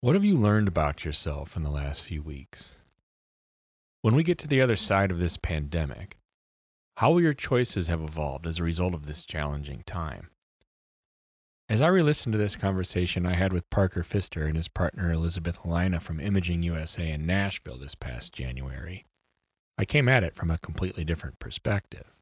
[0.00, 2.78] What have you learned about yourself in the last few weeks?
[4.00, 6.18] When we get to the other side of this pandemic,
[6.98, 10.30] how will your choices have evolved as a result of this challenging time?
[11.68, 15.10] As I re listened to this conversation I had with Parker Pfister and his partner
[15.10, 19.04] Elizabeth Lina from Imaging USA in Nashville this past January,
[19.76, 22.14] I came at it from a completely different perspective.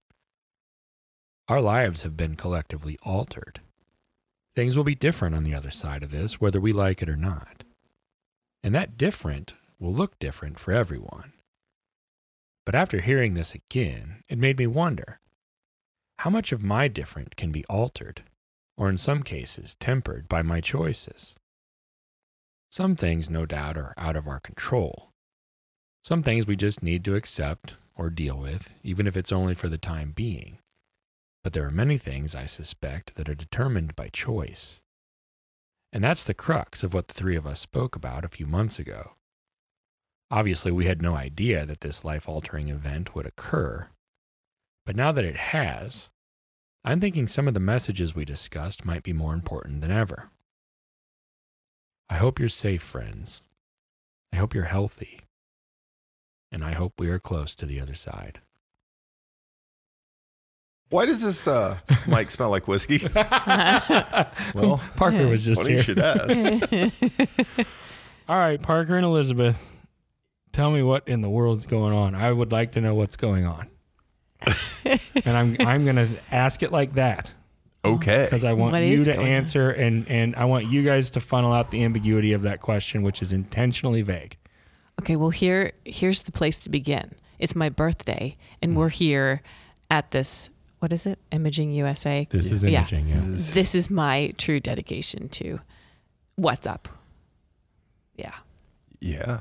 [1.47, 3.61] Our lives have been collectively altered.
[4.55, 7.17] Things will be different on the other side of this, whether we like it or
[7.17, 7.65] not.
[8.67, 11.35] And that different will look different for everyone.
[12.65, 15.21] But after hearing this again, it made me wonder
[16.19, 18.25] how much of my different can be altered,
[18.77, 21.37] or in some cases, tempered by my choices?
[22.69, 25.11] Some things, no doubt, are out of our control.
[26.03, 29.69] Some things we just need to accept or deal with, even if it's only for
[29.69, 30.59] the time being.
[31.45, 34.83] But there are many things, I suspect, that are determined by choice.
[35.97, 38.79] And that's the crux of what the three of us spoke about a few months
[38.79, 39.13] ago.
[40.31, 43.89] Obviously, we had no idea that this life altering event would occur.
[44.85, 46.11] But now that it has,
[46.85, 50.29] I'm thinking some of the messages we discussed might be more important than ever.
[52.11, 53.41] I hope you're safe, friends.
[54.35, 55.21] I hope you're healthy.
[56.53, 58.43] And I hope we are close to the other side.
[60.89, 62.99] Why does this uh, mic smell like whiskey?
[63.15, 65.79] well, Parker was just funny here.
[65.79, 67.67] you should ask.
[68.29, 69.73] All right, Parker and Elizabeth,
[70.53, 72.15] tell me what in the world's going on.
[72.15, 73.69] I would like to know what's going on.
[75.25, 77.33] and I'm I'm going to ask it like that
[77.85, 78.25] Okay.
[78.25, 79.33] because I want What you is to going on?
[79.33, 83.03] answer and and I want you guys to funnel out the ambiguity of that question
[83.03, 84.37] which is intentionally vague.
[85.01, 87.13] Okay, well here here's the place to begin.
[87.39, 89.41] It's my birthday and we're here
[89.91, 91.19] at this what is it?
[91.33, 92.27] Imaging USA.
[92.31, 92.81] This is Yeah.
[92.81, 93.21] imaging, yeah.
[93.25, 95.61] This is my true dedication to
[96.37, 96.89] what's up.
[98.17, 98.35] Yeah.
[99.01, 99.41] Yeah.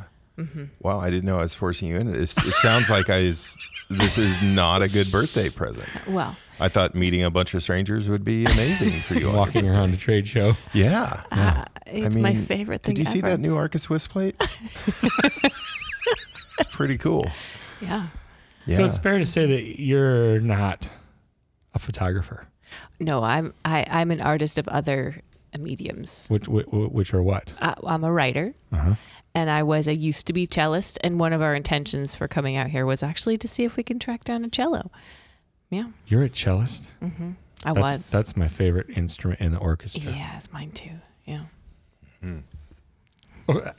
[0.81, 2.09] Wow, I didn't know I was forcing you in.
[2.13, 3.57] It, it sounds like I was.
[3.90, 5.88] This is not a good birthday present.
[6.07, 9.31] Well, I thought meeting a bunch of strangers would be amazing for you.
[9.31, 10.53] Walking around a trade show.
[10.74, 11.22] Yeah.
[11.31, 14.35] uh, it's my mean, favorite thing Did you see that new Arca Swiss plate?
[16.59, 17.31] it's pretty cool.
[17.79, 18.07] Yeah.
[18.66, 18.75] Yeah.
[18.75, 20.90] So it's fair to say that you're not
[21.75, 22.47] a photographer,
[23.00, 25.22] No, I'm I, I'm an artist of other
[25.59, 26.25] mediums.
[26.30, 27.53] which which, which are what?
[27.62, 28.53] Uh, I'm a writer.
[28.72, 28.96] Uh-huh.
[29.36, 30.97] and I was a used to be cellist.
[31.03, 33.84] And one of our intentions for coming out here was actually to see if we
[33.84, 34.90] can track down a cello.
[35.69, 36.94] Yeah, You're a cellist?
[37.02, 38.09] I That's, was.
[38.09, 40.12] That's my favorite instrument in the orchestra.
[40.12, 40.92] yeah, it's mine too.
[41.25, 41.40] Yeah.
[42.24, 42.40] Oh,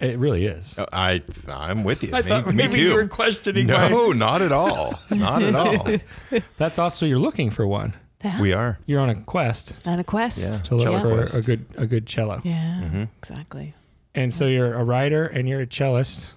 [0.00, 0.78] It really is.
[0.78, 2.10] Uh, I I'm with you.
[2.15, 2.81] I me, thought me maybe too.
[2.82, 4.99] you were questioning my- no, not at all.
[5.10, 5.88] Not at all.
[6.59, 7.94] That's also you're looking for one.
[8.25, 8.41] Yeah.
[8.41, 8.78] We are.
[8.87, 10.38] You're on a quest on a quest.
[10.38, 10.50] Yeah.
[10.50, 11.34] to look Cello for quest.
[11.37, 12.41] a good a good cello.
[12.44, 13.09] Yeah, Mhm.
[13.19, 13.75] exactly.
[14.15, 16.33] And so you're a writer and you're a cellist.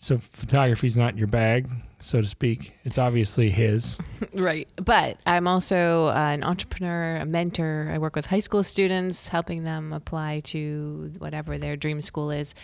[0.00, 1.68] So photography's not your bag,
[2.00, 2.74] so to speak.
[2.84, 3.98] It's obviously his.
[4.34, 4.70] Right.
[4.76, 7.90] But I'm also uh, an entrepreneur, a mentor.
[7.92, 12.54] I work with high school students, helping them apply to whatever their dream school is.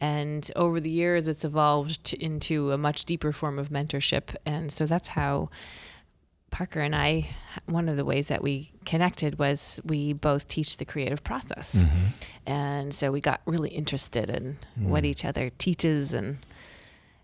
[0.00, 4.36] And over the years, it's evolved into a much deeper form of mentorship.
[4.46, 5.50] And so that's how
[6.50, 7.30] Parker and I,
[7.66, 11.82] one of the ways that we connected was we both teach the creative process.
[12.46, 16.12] And so we got really interested in what each other teaches.
[16.12, 16.38] And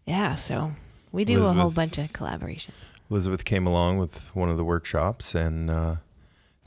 [0.05, 0.73] yeah, so
[1.13, 2.75] we do a whole bunch of collaboration.
[3.11, 5.97] Elizabeth came along with one of the workshops and uh,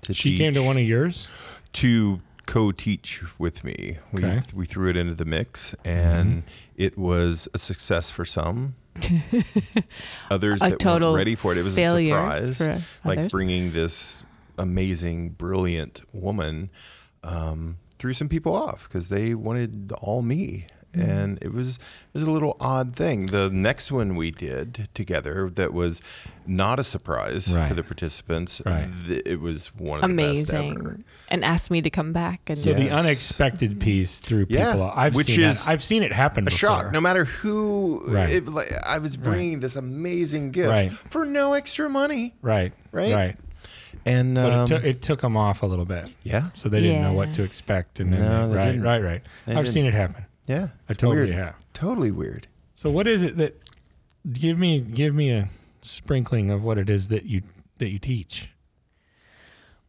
[0.02, 1.28] to She came to one of yours.
[1.74, 3.98] to co-teach with me.
[4.12, 4.42] We Okay.
[4.54, 6.44] we threw it into the mix, and
[6.76, 8.76] it was a success for some.
[10.30, 11.58] Others A that total weren't ready for it.
[11.58, 13.32] It was a surprise, for like others.
[13.32, 14.24] bringing this
[14.58, 16.70] amazing, brilliant woman
[17.24, 20.68] um, threw some people off because they wanted all me.
[20.94, 21.10] Mm-hmm.
[21.10, 23.26] And it was it was a little odd thing.
[23.28, 26.02] The next one we did together that was
[26.46, 27.68] not a surprise Right.
[27.68, 28.62] for the participants.
[28.66, 28.90] Right.
[29.08, 32.74] th- it was one of the amazing and asked me to come back and So
[32.74, 34.92] the unexpected piece through people Yeah.
[34.94, 35.72] I've which seen is that.
[35.72, 36.58] I've seen it happen a before.
[36.58, 38.30] shock no matter who Right.
[38.30, 40.92] it, like, i was bringing this amazing gift Right.
[40.94, 42.74] for no extra money Right.
[42.92, 43.16] Right?
[43.16, 43.38] Right.
[44.06, 46.82] And But um, it, took it took them off a little bit, yeah, so they
[46.82, 48.02] didn't know what to expect.
[48.02, 48.82] And then No, they- they right, didn't.
[48.84, 49.22] right, right.
[49.46, 49.74] They I've didn't.
[49.74, 50.26] seen it happen.
[50.48, 51.36] Yeah, I totally weird.
[51.38, 51.56] have.
[51.74, 52.48] Totally weird.
[52.76, 53.60] So what is it that
[54.32, 55.50] give me give me a
[55.82, 57.42] sprinkling of what it is that you
[57.78, 58.50] that you teach?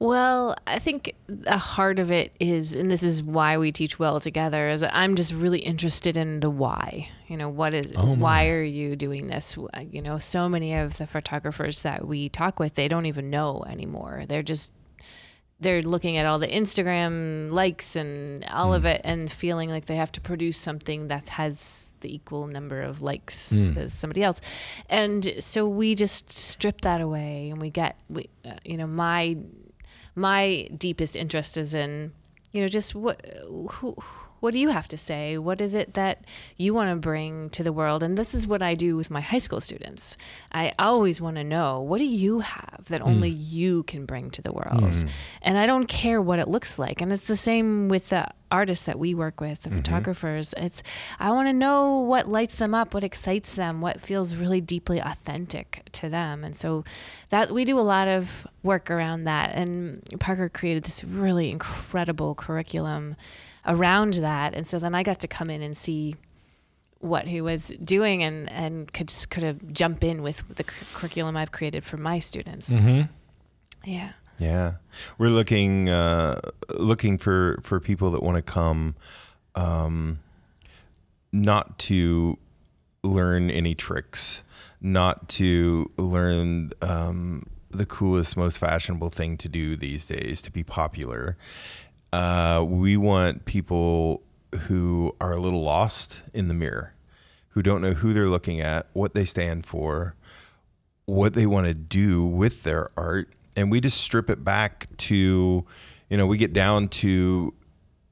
[0.00, 4.18] Well, I think the heart of it is, and this is why we teach well
[4.18, 7.08] together, is that I'm just really interested in the why.
[7.28, 9.56] You know, what is, Oh, why are you doing this?
[9.80, 13.64] You know, so many of the photographers that we talk with, they don't even know
[13.66, 14.24] anymore.
[14.28, 14.72] They're just,
[15.64, 19.96] they're looking at all the Instagram likes and all of it and feeling like they
[19.96, 23.76] have to produce something that has the equal number of likes Mm.
[23.78, 24.40] as somebody else.
[24.88, 29.36] And so we just strip that away and we get, we, uh, you know, my
[30.14, 32.12] my deepest interest is in
[32.52, 33.18] you know just what
[33.72, 33.96] who
[34.44, 35.38] what do you have to say?
[35.38, 36.26] What is it that
[36.58, 38.02] you want to bring to the world?
[38.02, 40.18] And this is what i do with my high school students.
[40.52, 43.08] I always want to know what do you have that hmm.
[43.08, 44.94] only you can bring to the world?
[44.94, 45.08] Hmm.
[45.40, 47.00] And i don't care what it looks like.
[47.00, 50.82] And it's the same with the artists that we work with the photographers it's
[51.18, 55.00] i want to know what lights them up what excites them what feels really deeply
[55.00, 56.44] authentic to them.
[56.44, 56.84] And so
[57.30, 59.54] that we do a lot of work around that.
[59.54, 63.16] And parker created this really incredible curriculum
[63.66, 64.54] around that.
[64.54, 66.16] And so then i got to come in and see
[67.00, 70.86] what he was doing and and could just could have jump in with the cu-
[70.94, 72.72] curriculum i've created for my students.
[72.72, 73.02] Mm-hmm.
[73.84, 74.74] yeah Yeah,
[75.16, 76.40] we're looking uh,
[76.70, 78.96] looking for for people that want to come,
[79.54, 80.18] um,
[81.32, 82.38] not to
[83.04, 84.42] learn any tricks,
[84.80, 90.64] not to learn um, the coolest, most fashionable thing to do these days to be
[90.64, 91.36] popular.
[92.12, 94.22] Uh, we want people
[94.68, 96.94] who are a little lost in the mirror,
[97.50, 100.14] who don't know who they're looking at, what they stand for,
[101.06, 105.64] what they want to do with their art and we just strip it back to
[106.08, 107.54] you know we get down to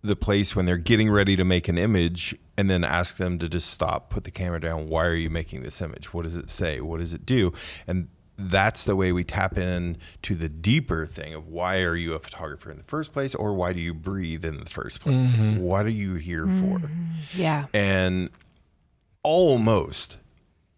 [0.02, 3.48] the place when they're getting ready to make an image and then ask them to
[3.48, 4.88] just stop put the camera down.
[4.88, 6.12] Why are you making this image?
[6.12, 6.80] What does it say?
[6.80, 7.52] What does it do?
[7.86, 12.14] And that's the way we tap in to the deeper thing of why are you
[12.14, 15.30] a photographer in the first place or why do you breathe in the first place?
[15.30, 15.60] Mm-hmm.
[15.60, 16.78] What are you here for?
[16.78, 17.40] Mm-hmm.
[17.40, 17.66] Yeah.
[17.72, 18.30] And
[19.22, 20.16] almost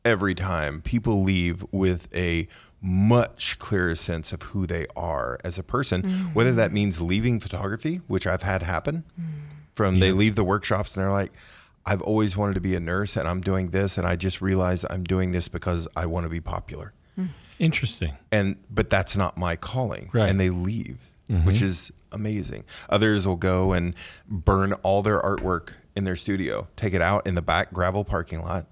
[0.05, 2.47] every time people leave with a
[2.85, 6.03] much clearer sense of who they are as a person,
[6.35, 6.57] whether mm.
[6.57, 9.25] that means leaving photography, which I've had happen mm.
[9.75, 11.33] from they leave the workshops and they're like,
[11.87, 14.85] I've always wanted to be a nurse and I'm doing this and I just realized
[14.91, 16.93] I'm doing this because I want to be popular.
[17.19, 17.29] Mm.
[17.59, 18.19] Interesting.
[18.31, 20.11] And but that's not my calling.
[20.13, 20.29] Right.
[20.29, 21.65] And they leave, which mm-hmm.
[21.65, 22.65] is amazing.
[22.91, 23.95] Others will go and
[24.29, 28.43] burn all their artwork in their studio, take it out in the back gravel parking
[28.43, 28.67] lot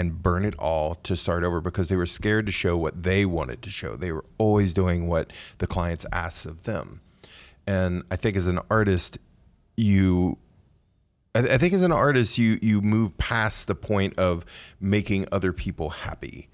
[0.00, 3.26] and burn it all to start over because they were scared to show what they
[3.26, 3.96] wanted to show.
[3.96, 7.02] They were always doing what the clients asked of them.
[7.66, 9.18] And I think as an artist,
[9.76, 10.38] you
[11.34, 14.46] I, I think as an artist, you you move past the point of
[14.80, 16.48] making other people happy.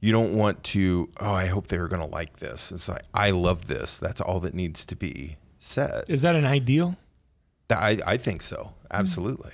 [0.00, 1.10] You don't want to.
[1.20, 2.72] Oh, I hope they're going to like this.
[2.72, 3.98] It's like I love this.
[3.98, 6.04] That's all that needs to be said.
[6.08, 6.96] Is that an ideal?
[7.68, 8.72] I I think so.
[8.90, 9.52] Absolutely.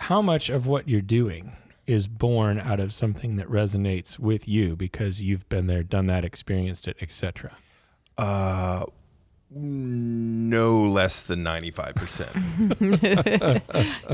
[0.00, 1.52] How much of what you're doing
[1.86, 6.24] is born out of something that resonates with you because you've been there, done that,
[6.24, 7.52] experienced it, etc.
[8.16, 8.84] Uh,
[9.50, 12.32] no less than ninety five percent.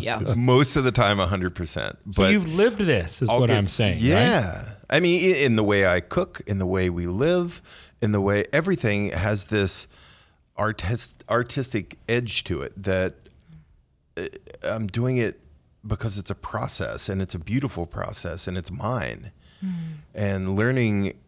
[0.02, 1.96] yeah Most of the time, hundred percent.
[2.12, 3.94] So you've lived this, is I'll what get- I'm saying.
[3.94, 4.02] right?
[4.02, 4.64] Yeah.
[4.90, 7.62] I mean, in the way I cook, in the way we live,
[8.02, 9.86] in the way everything has this
[10.56, 13.14] artist, artistic edge to it that
[14.16, 14.26] uh,
[14.62, 15.39] I'm doing it
[15.86, 19.32] because it's a process and it's a beautiful process and it's mine.
[20.14, 21.18] And learning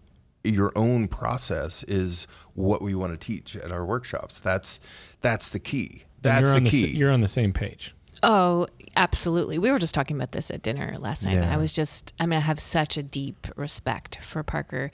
[0.43, 4.39] your own process is what we want to teach at our workshops.
[4.39, 4.81] That's
[5.21, 6.05] that's the key.
[6.23, 6.81] That's the on key.
[6.81, 7.95] sa- you're on the same page.
[8.23, 9.59] Oh, absolutely.
[9.59, 11.35] We were just talking about this at dinner last night.
[11.35, 11.53] Yeah.
[11.53, 14.93] I was just, I mean, I have such a deep respect for Parker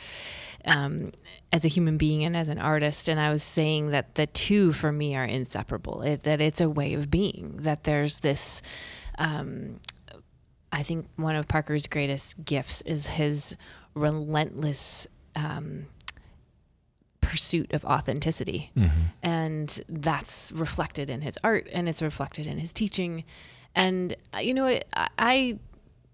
[0.64, 1.12] um,
[1.52, 3.08] as a human being and as an artist.
[3.08, 6.70] And I was saying that the two for me are inseparable, it, that it's a
[6.70, 8.62] way of being, that there's this.
[9.18, 9.80] Um,
[10.72, 13.56] I think one of Parker's greatest gifts is his
[13.94, 15.86] relentless um,
[17.20, 18.70] pursuit of authenticity.
[19.22, 23.24] And that's reflected in his art and it's reflected in his teaching.
[23.74, 24.80] And, uh, you know, I,
[25.18, 25.58] I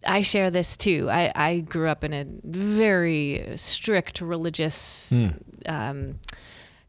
[0.06, 1.08] I share this too.
[1.10, 5.12] I, I grew up in a very strict religious
[5.66, 6.18] um,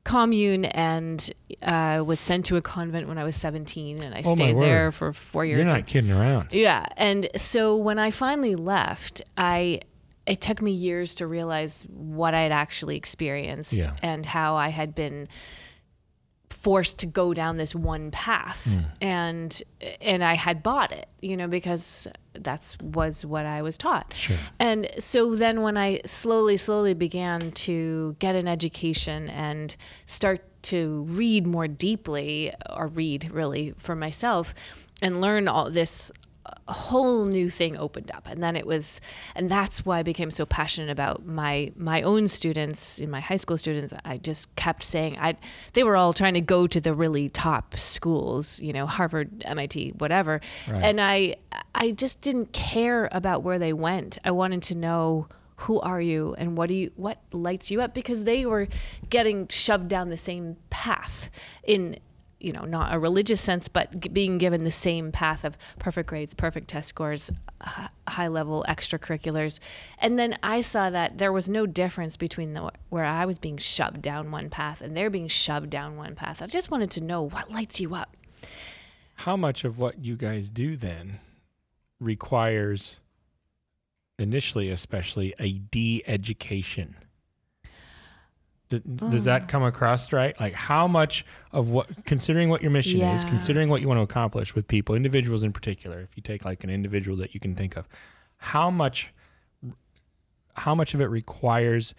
[0.05, 1.29] commune and
[1.61, 4.93] uh, was sent to a convent when I was 17 and I Oh, stayed there
[4.93, 5.65] for four years.
[5.65, 6.53] You're not kidding around.
[6.53, 6.85] Yeah.
[6.95, 9.81] And so when I finally left, I
[10.25, 13.93] it took me years to realize what I had actually experienced Yeah.
[14.01, 15.27] and how I had been
[16.65, 18.79] forced to go down this one path Hmm.
[18.99, 19.63] and
[20.01, 24.37] and I had bought it you know because that's was what I was taught Sure.
[24.59, 29.75] and so then when I slowly slowly began to get an education and
[30.07, 30.39] start
[30.73, 34.55] to read more deeply or read really for myself
[35.03, 36.11] and learn all this
[36.67, 38.27] a whole new thing opened up.
[38.27, 39.01] And then it was
[39.35, 43.37] and that's why i became so passionate about my my own students in my high
[43.37, 43.93] school students.
[44.03, 45.35] I just kept saying i
[45.73, 49.95] they were all trying to go to the really top schools you know harvard mit
[49.97, 50.41] whatever.
[50.67, 50.83] Right.
[50.83, 51.35] and i
[51.73, 54.17] i just didn't care about where they went.
[54.23, 57.93] I wanted to know who are you and what do you what lights you up?
[57.93, 58.67] Because they were
[59.09, 61.29] getting shoved down the same path
[61.63, 61.97] in
[62.45, 66.33] you know not a religious sense but being given the same path of perfect grades
[66.33, 67.31] perfect test scores
[68.07, 69.59] high level extracurriculars.
[69.97, 73.57] And then i saw that there was no difference between the where i was being
[73.57, 76.41] shoved down one path and they're being shoved down one path.
[76.41, 78.15] I just wanted to know what lights you up.
[79.15, 81.19] How much of what you guys do then
[81.99, 82.99] requires,
[84.19, 86.95] initially especially, a de education?
[88.69, 89.45] D- Does that oh.
[89.47, 90.39] come across right?
[90.39, 94.03] Like, how much of what, considering what your mission is, considering what you want to
[94.03, 97.55] accomplish with people, individuals in particular, if you take like an individual that you can
[97.55, 97.87] think of,
[98.37, 99.13] how much,
[100.55, 101.93] how much of it requires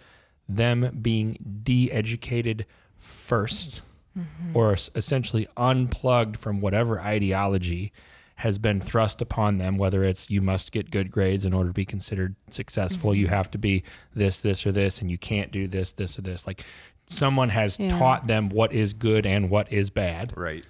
[0.49, 2.65] them being de-educated
[3.01, 3.81] 1st
[4.17, 4.57] mm-hmm.
[4.57, 7.91] or essentially unplugged from whatever ideology
[8.37, 11.73] has been thrust upon them whether it's you must get good grades in order to
[11.73, 13.33] be considered successful you mm-hmm.
[13.33, 16.45] have to be this this or this and you can't do this this or this.
[16.45, 16.63] Like
[17.07, 17.97] someone has Yeah.
[17.97, 20.33] taught them what is good and what is bad.
[20.35, 20.65] Right.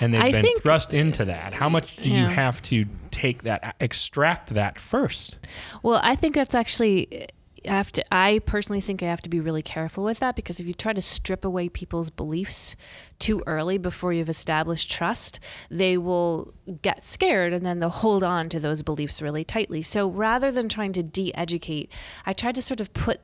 [0.00, 1.52] and they've I been think- thrust into that.
[1.52, 5.38] How much do you have to take that extract that first?
[5.82, 7.26] Well, I think that's actually I
[7.66, 10.66] have to I personally think I have to be really careful with that because if
[10.66, 12.76] you try to strip away people's beliefs
[13.18, 18.48] too early before you've established trust, they will get scared and then they'll hold on
[18.48, 19.82] to those beliefs really tightly.
[19.82, 21.90] So rather than trying to de-educate,
[22.24, 23.20] I try to sort of put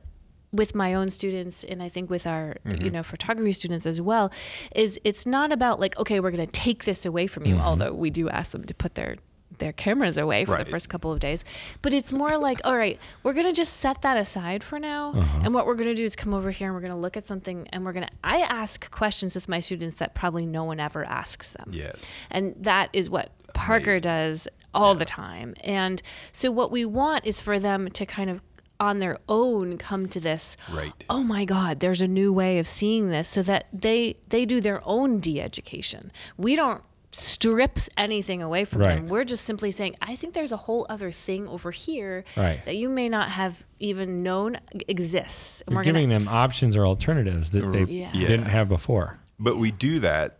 [0.53, 2.89] with my own students and I think with our you mm-hmm.
[2.89, 4.31] know photography students as well
[4.75, 7.63] is it's not about like okay we're going to take this away from you mm-hmm.
[7.63, 9.17] although we do ask them to put their
[9.59, 10.65] their cameras away for Right.
[10.65, 11.43] the first couple of days
[11.81, 15.11] but it's more like all right we're going to just set that aside for now
[15.13, 15.39] uh-huh.
[15.43, 17.17] and what we're going to do is come over here and we're going to look
[17.17, 20.63] at something and we're going to I ask questions with my students that probably no
[20.63, 22.09] one ever asks them Yes.
[22.31, 25.53] and that is what Parker does all the time.
[25.63, 28.41] And so what we want is for them to kind of
[28.79, 30.91] on their own come to this Right.
[31.09, 34.59] oh my god there's a new way of seeing this so that they they do
[34.59, 36.81] their own de-education we don't
[37.15, 39.03] strip anything away from them Right.
[39.09, 42.63] we're just simply saying i think there's a whole other thing over here Right.
[42.65, 46.75] that you may not have even known exists and you're we're gonna giving them options
[46.75, 48.11] or alternatives that they Yeah.
[48.13, 50.37] didn't have before But we do that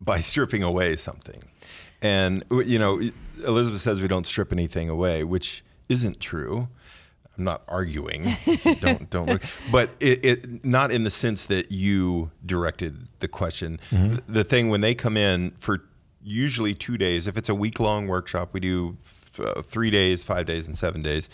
[0.00, 1.42] by stripping away something.
[2.02, 3.00] And, you know,
[3.46, 6.68] Elizabeth says we don't strip anything away, which isn't true.
[7.38, 8.28] I'm not arguing.
[8.58, 9.42] So don't don't look.
[9.72, 13.80] But it, it not in the sense that you directed the question.
[13.90, 14.14] Mm-hmm.
[14.16, 15.80] The, the thing when they come in for
[16.24, 17.26] usually two days.
[17.26, 20.76] If it's a week long workshop, we do f- uh, three days, five days, and
[20.76, 21.28] seven days.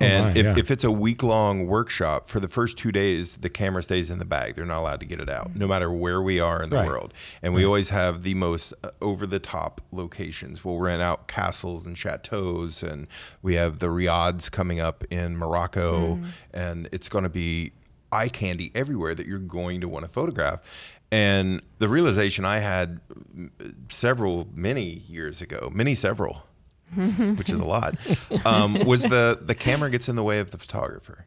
[0.00, 0.54] And Oh my, if, yeah.
[0.58, 4.20] if it's a week long workshop, for the first two days, the camera stays in
[4.20, 4.54] the bag.
[4.54, 6.86] They're not allowed to get it out, no matter where we are in the Right.
[6.86, 7.12] world.
[7.42, 10.64] And we always have the most over the top locations.
[10.64, 13.08] We'll rent out castles and chateaus, and
[13.42, 16.20] we have the riads coming up in Morocco,
[16.54, 17.72] and it's going to be
[18.12, 20.60] eye candy everywhere that you're going to want to photograph.
[21.10, 23.00] And the realization I had
[23.88, 26.42] several, many years ago, many several,
[26.94, 27.96] which is a lot,
[28.44, 31.26] um, was the the camera gets in the way of the photographer,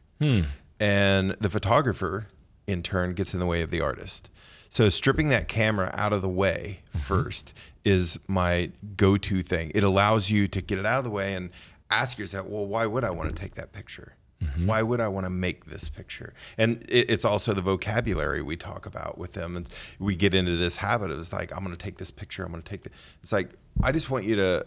[0.80, 2.28] and the photographer
[2.66, 4.30] in turn gets in the way of the artist.
[4.70, 7.52] So stripping that camera out of the way first
[7.84, 9.72] is my go-to thing.
[9.74, 11.50] It allows you to get it out of the way and
[11.90, 14.14] ask yourself, well, why would I want to take that picture?
[14.52, 14.66] Mm-hmm.
[14.66, 16.34] Why would I want to make this picture?
[16.58, 19.56] And it, it's also the vocabulary we talk about with them.
[19.56, 19.68] And
[19.98, 22.44] we get into this habit of it's like, I'm going to take this picture.
[22.44, 22.90] I'm going to take the.
[23.22, 23.50] It's like,
[23.82, 24.66] I just want you to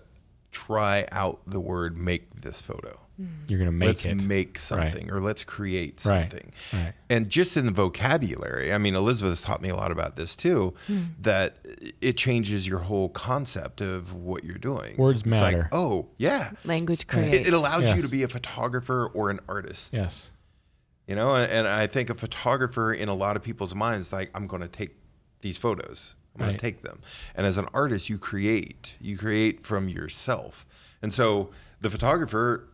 [0.56, 2.98] try out the word make this photo.
[3.22, 3.50] Mm.
[3.50, 4.16] You're going to make let's it.
[4.24, 6.52] make something or let's create something.
[6.74, 6.84] right.
[6.86, 6.94] Right.
[7.10, 10.36] And just in the vocabulary, I mean, Elizabeth has taught me a lot about this
[10.36, 11.04] too, hmm.
[11.22, 11.58] that
[12.02, 14.98] it changes your whole concept of what you're doing.
[14.98, 15.70] Words It's like, matter.
[15.72, 16.52] oh, yeah.
[16.66, 17.96] language creates It, it allows Yes.
[17.98, 19.94] you to be a photographer or an artist.
[19.94, 20.32] yes.
[21.08, 24.32] You know, and, and I think a photographer in a lot of people's minds, like,
[24.34, 24.96] I'm going to take
[25.42, 26.16] these photos.
[26.36, 27.01] I'm going to take them.
[27.36, 28.94] And as an artist, you create.
[29.00, 30.65] You create from yourself.
[31.01, 31.50] And so
[31.82, 32.68] the photographer,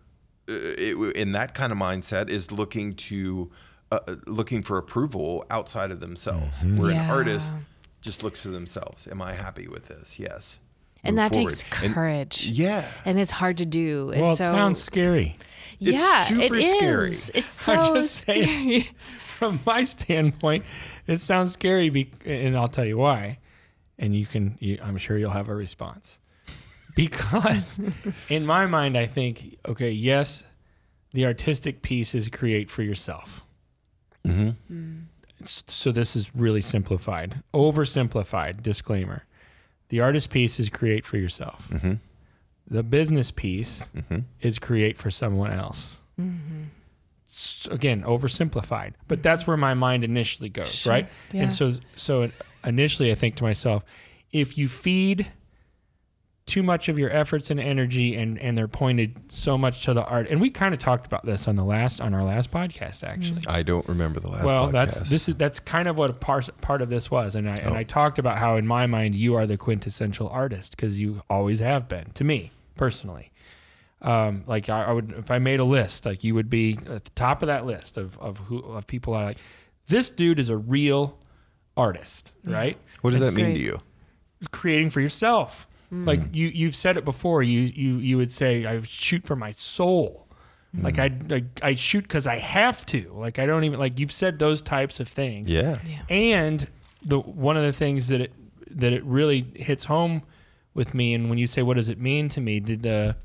[0.50, 3.52] uh, it, in that kind of mindset is looking to
[3.92, 6.60] uh, looking for approval outside of themselves.
[6.60, 6.78] Mm-hmm.
[6.78, 7.54] Where an artist
[8.02, 9.08] just looks to themselves.
[9.08, 10.18] Am I happy with this?
[10.18, 10.60] Yes.
[11.04, 11.50] and Move that forward.
[11.50, 12.50] takes And- courage.
[12.50, 12.86] yeah.
[13.06, 14.12] And it's hard to do.
[14.12, 15.38] And Well, it so, sounds scary.
[15.80, 17.10] It's yeah, super it scary.
[17.12, 17.32] is.
[17.36, 18.44] It's I'm so just saying.
[18.84, 18.90] scary.
[19.38, 20.66] From my standpoint,
[21.08, 23.40] it sounds scary, be- and I'll tell you why.
[24.02, 26.20] And you can, you, I'm sure you'll have a response.
[26.96, 27.80] Because
[28.30, 30.44] in my mind, I think, okay, yes,
[31.14, 33.42] the artistic piece is create for yourself.
[34.28, 35.00] Mm-hmm.
[35.42, 38.62] S- So this is really simplified, oversimplified.
[38.62, 39.24] Disclaimer:
[39.90, 41.68] the artist piece is create for yourself.
[41.72, 41.94] Mm-hmm.
[42.68, 44.20] The business piece Mm-hmm.
[44.42, 46.02] is create for someone else.
[47.34, 51.10] S- Again, oversimplified, but that's where my mind initially goes, Sure, right?
[51.32, 51.44] yeah.
[51.44, 52.30] And so, so
[52.66, 53.84] initially, I think to myself,
[54.34, 55.32] if you feed
[56.48, 60.04] too much of your efforts and energy, and and they're pointed so much to the
[60.04, 63.00] art, and we kind of talked about this on the last on our last podcast,
[63.00, 63.06] mm-hmm.
[63.06, 64.44] actually I don't remember the last.
[64.44, 64.72] well podcast.
[64.74, 67.54] that's this is that's kind of what a part part of this was and i
[67.56, 67.78] and Oh.
[67.78, 71.60] i talked about how in my mind you are the quintessential artist because you always
[71.60, 73.31] have been to me personally
[74.02, 77.04] um, like I, I would if i made a list like you would be at
[77.04, 79.38] the top of that list of of who of people i like
[79.88, 81.18] this dude is a real
[81.78, 82.54] artist mm.
[82.54, 83.56] right What does That's that mean great.
[83.56, 83.80] to you?
[84.52, 86.06] creating for yourself mm.
[86.06, 89.52] like you you've said it before you you you would say i shoot for my
[89.52, 90.28] soul
[90.76, 90.84] mm.
[90.84, 93.12] like I, I I shoot because I have to.
[93.16, 95.50] Like I don't even like you've said those types of things.
[95.50, 95.80] Yeah.
[95.88, 96.02] Yeah.
[96.10, 96.68] And
[97.04, 98.34] the one of the things that it
[98.80, 100.24] that it really hits home
[100.74, 103.16] with me, and when you say what does it mean to me, did the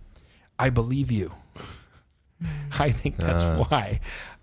[0.58, 1.32] I believe you.
[2.78, 3.64] I think that's Uh.
[3.68, 4.00] why.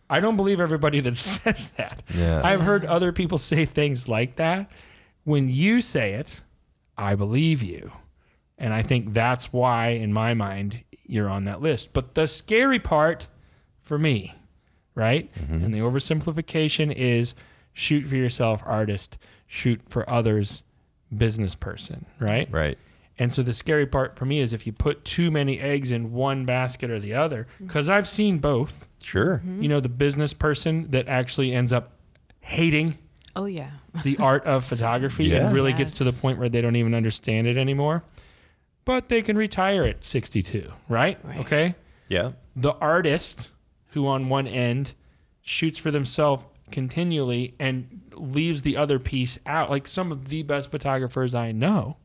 [0.09, 2.03] I don't believe everybody that says that.
[2.13, 2.41] Yeah.
[2.43, 4.69] I've heard other people say things like that.
[5.23, 6.41] When you say it,
[6.97, 7.91] I believe you.
[8.57, 11.93] And I think that's why, in my mind, you're on that list.
[11.93, 13.27] But the scary part
[13.81, 14.35] for me,
[14.95, 15.29] right?
[15.49, 17.33] And the oversimplification is
[17.73, 20.61] shoot for yourself, artist, shoot for others,
[21.15, 22.47] business person, right?
[22.51, 22.77] Right.
[23.19, 26.13] And so the scary part for me is if you put too many eggs in
[26.13, 27.67] one basket or the other, mm-hmm.
[27.67, 28.87] because I've seen both.
[29.03, 29.37] Sure.
[29.37, 29.61] Mm-hmm.
[29.61, 31.93] You know, the business person that actually ends up
[32.39, 32.97] hating
[33.35, 33.71] Oh yeah.
[34.03, 35.45] the art of photography Yeah.
[35.45, 38.03] and really gets to the point where they don't even understand it anymore.
[38.85, 41.17] But they can retire at 62, right?
[41.23, 41.39] Right.
[41.39, 41.75] Okay.
[42.09, 42.31] Yeah.
[42.55, 43.51] The artist
[43.91, 44.93] who, on one end,
[45.41, 50.69] shoots for themselves continually and leaves the other piece out, like some of the best
[50.71, 51.97] photographers I know.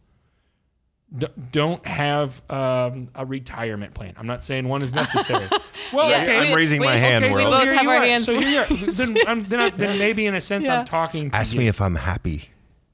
[1.16, 4.14] D- Don't have um, a retirement plan.
[4.16, 5.46] I'm not saying one is necessary.
[5.92, 7.44] well, Yeah, okay, I'm raising my we- hand, okay, we world.
[7.46, 8.04] so both here have you our are.
[8.06, 8.86] hands So here you are.
[8.92, 10.80] then, I'm, then, I, then maybe in a sense Yeah.
[10.80, 11.60] I'm talking to Ask you.
[11.60, 12.50] me if I'm happy.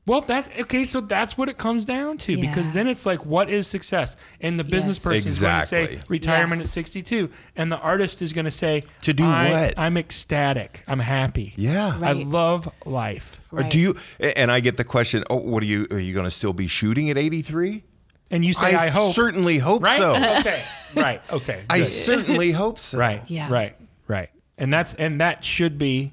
[0.06, 0.84] Well, that's okay.
[0.84, 4.16] So that's what it comes down to because then it's like, what is success?
[4.42, 5.02] And the business Yes.
[5.02, 6.02] person is going to say Exactly.
[6.10, 9.78] retirement at 62, and the artist is going to say To do I, what?
[9.78, 10.84] I'm ecstatic.
[10.86, 11.54] I'm happy.
[11.56, 11.98] Yeah.
[12.02, 13.40] I love life.
[13.50, 13.96] Or do you?
[14.20, 15.24] And I get the question.
[15.30, 15.86] Oh, what are you?
[15.90, 17.82] Are you going to still be shooting at 83?
[18.30, 19.14] And you say, I, hope.
[19.14, 19.98] certainly hope right?
[19.98, 20.14] so.
[20.40, 20.62] okay.
[20.94, 21.20] Right.
[21.28, 21.64] Okay.
[21.68, 21.86] I Good.
[21.86, 22.98] certainly hope so.
[22.98, 23.22] right.
[23.26, 23.50] Yeah.
[23.52, 23.76] Right.
[24.06, 24.30] Right.
[24.56, 26.12] And that's and that should be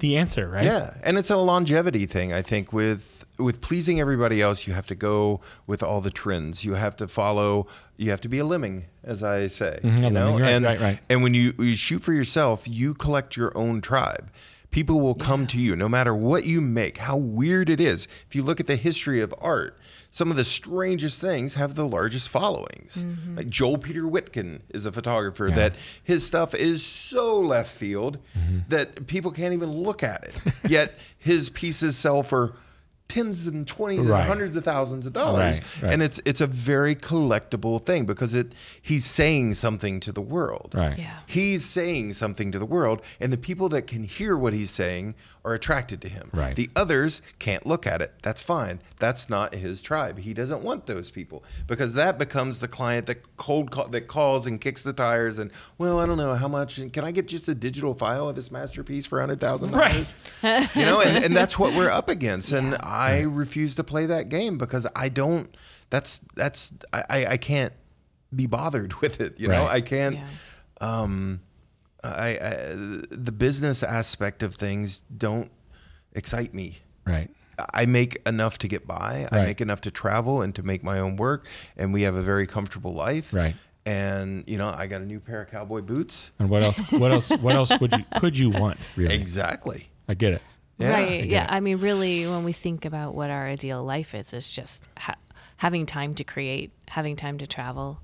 [0.00, 0.64] the answer, right?
[0.64, 2.30] Yeah, and it's a longevity thing.
[2.30, 6.64] I think with with pleasing everybody else, you have to go with all the trends.
[6.66, 7.66] You have to follow.
[7.96, 9.80] You have to be a lemming, as I say.
[9.82, 10.98] Mhm, you know, lemming, right, and right, right.
[11.08, 14.30] and when you, you shoot for yourself, you collect your own tribe.
[14.70, 16.98] People will come to you no matter what you make.
[16.98, 18.06] How weird it is.
[18.28, 19.76] If you look at the history of art,
[20.12, 23.04] some of the strangest things have the largest followings.
[23.36, 28.58] Like Joel Peter Witkin is a photographer that his stuff is so left field Mm-hmm.
[28.68, 30.36] that people can't even look at it.
[30.70, 32.54] Yet his pieces sell for
[33.10, 34.20] tens and twenties Right.
[34.20, 35.56] and hundreds of thousands of dollars.
[35.58, 35.92] Right, right.
[35.92, 40.72] And it's it's a very collectible thing because it he's saying something to the world.
[40.74, 40.98] Right.
[40.98, 41.18] Yeah.
[41.26, 45.14] He's saying something to the world, and the people that can hear what he's saying
[45.44, 46.28] are attracted to him.
[46.34, 46.54] Right.
[46.54, 48.12] The others can't look at it.
[48.22, 48.80] That's fine.
[48.98, 50.18] That's not his tribe.
[50.18, 54.46] He doesn't want those people because that becomes the client that cold call, that calls
[54.46, 56.78] and kicks the tires and well, I don't know how much.
[56.92, 60.06] Can I get just a digital file of this masterpiece for hundred thousand Right.
[60.42, 60.76] dollars?
[60.76, 62.52] You know, and, and that's what we're up against.
[62.52, 65.54] And I refuse to play that game because I don't.
[65.90, 67.72] That's that's I I, I can't
[68.34, 69.38] be bothered with it.
[69.40, 69.76] You know, Right.
[69.76, 70.16] I can't.
[70.16, 70.26] Yeah.
[70.80, 71.40] Um,
[72.02, 72.56] I, I
[73.10, 75.50] the business aspect of things don't
[76.14, 76.78] excite me.
[77.06, 77.30] Right.
[77.74, 79.28] I make enough to get by.
[79.30, 79.40] Right.
[79.42, 82.22] I make enough to travel and to make my own work, and we have a
[82.22, 83.32] very comfortable life.
[83.34, 83.54] Right.
[83.84, 86.30] And you know, I got a new pair of cowboy boots.
[86.38, 86.78] And what else?
[86.92, 87.30] What else?
[87.30, 88.78] What else would you could you want?
[88.96, 89.14] Really?
[89.14, 89.88] Exactly.
[90.08, 90.42] I get it.
[90.80, 90.90] Yeah.
[90.90, 91.08] right.
[91.20, 91.44] get Yeah.
[91.44, 91.50] it.
[91.52, 95.16] I mean, really, when we think about what our ideal life is, it's just ha-
[95.56, 98.00] having time to create, having time to travel.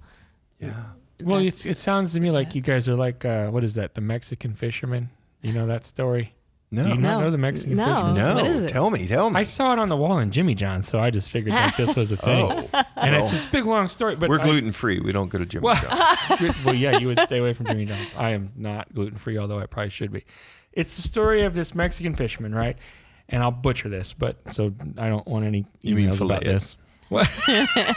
[0.61, 0.75] Yeah.
[1.23, 2.57] Well, it's, it sounds to me like it.
[2.57, 3.95] you guys are like, uh, what is that?
[3.95, 5.11] The Mexican fisherman?
[5.43, 6.35] You know that story?
[6.71, 6.83] No.
[6.83, 7.21] Do you not No.
[7.21, 7.85] know the Mexican No.
[7.87, 8.15] fisherman?
[8.17, 8.35] no.
[8.35, 8.69] What is it?
[8.69, 9.07] Tell me.
[9.07, 9.39] Tell me.
[9.41, 11.95] I saw it on the wall in Jimmy John's, so I just figured like this
[11.95, 12.51] was a thing.
[12.51, 14.17] oh, and well, it's this big long story.
[14.17, 14.99] But we're gluten free.
[15.01, 16.55] We don't go to Jimmy Well- John's.
[16.65, 18.13] well, yeah, you would stay away from Jimmy John's.
[18.17, 20.25] I am not gluten free, although I probably should be.
[20.77, 22.77] It's the story of this Mexican fisherman, right?
[23.29, 26.53] And I'll butcher this, but so I don't want any You mean emails about fillet
[26.53, 26.77] this.
[27.09, 27.29] What?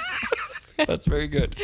[0.87, 1.55] That's very good.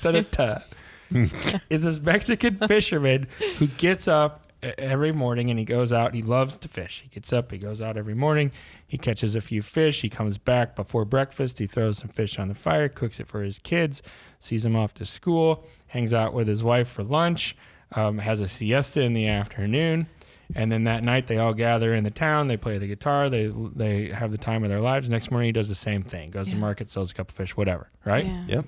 [0.00, 0.64] Ta-da-ta.
[1.10, 6.14] it's this Mexican fisherman who gets up every morning and he goes out.
[6.14, 7.02] He loves to fish.
[7.02, 8.50] He gets up, he goes out every morning.
[8.86, 10.00] He catches a few fish.
[10.00, 11.58] He comes back before breakfast.
[11.58, 14.02] He throws some fish on the fire, cooks it for his kids,
[14.38, 17.56] sees them off to school, hangs out with his wife for lunch,
[17.92, 20.06] um, has a siesta in the afternoon.
[20.54, 22.48] And then that night they all gather in the town.
[22.48, 23.30] They play the guitar.
[23.30, 25.08] They they have the time of their lives.
[25.08, 26.30] Next morning he does the same thing.
[26.30, 26.58] Goes to Yeah.
[26.58, 27.88] market, sells a couple fish, whatever.
[28.04, 28.26] Right.
[28.26, 28.44] Yeah.
[28.48, 28.64] Yep.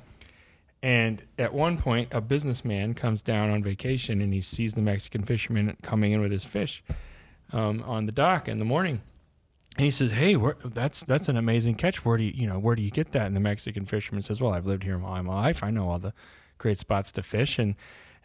[0.83, 5.23] And at one point, a businessman comes down on vacation and he sees the Mexican
[5.25, 6.83] fisherman coming in with his fish
[7.53, 9.01] um, on the dock in the morning.
[9.77, 12.05] And he says, "Hey, where, that's that's an amazing catch.
[12.05, 14.41] Where do you you know where do you get that?" And the Mexican fisherman says,
[14.41, 15.65] "Well, I've lived here all my life.
[15.65, 16.13] I know all the
[16.59, 17.75] great spots to fish." And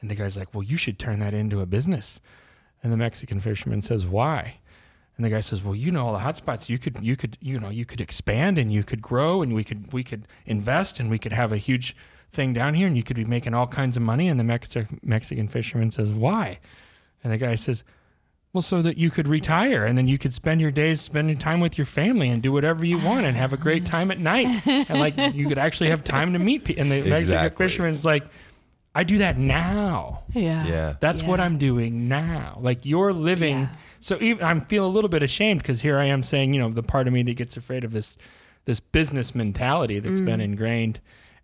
[0.01, 2.19] and the guy's like, "Well, you should turn that into a business."
[2.81, 4.55] And the Mexican fisherman says, "Why?"
[5.17, 6.69] And the guy says, "Well, you know all the hot spots.
[6.69, 9.63] You could, you could, you know, you could expand and you could grow and we
[9.65, 11.95] could, we could invest and we could have a huge
[12.31, 14.87] thing down here and you could be making all kinds of money." And the Mexi-
[15.03, 16.59] Mexican fisherman says, "Why?"
[17.21, 17.83] And the guy says,
[18.53, 21.59] "Well, so that you could retire and then you could spend your days spending time
[21.59, 24.65] with your family and do whatever you want and have a great time at night
[24.65, 27.67] and like you could actually have time to meet people." And the Mexican Exactly.
[27.67, 28.23] fisherman's like,
[28.99, 30.65] "I do that now." Yeah.
[30.65, 30.93] Yeah.
[30.99, 32.57] That's what I'm doing now.
[32.61, 33.59] Like you're living.
[33.59, 33.69] Yeah.
[33.99, 36.69] So even I'm feel a little bit ashamed because here I am saying, you know,
[36.69, 38.17] the part of me that gets afraid of this
[38.65, 40.25] this business mentality that's Mm.
[40.25, 40.99] been ingrained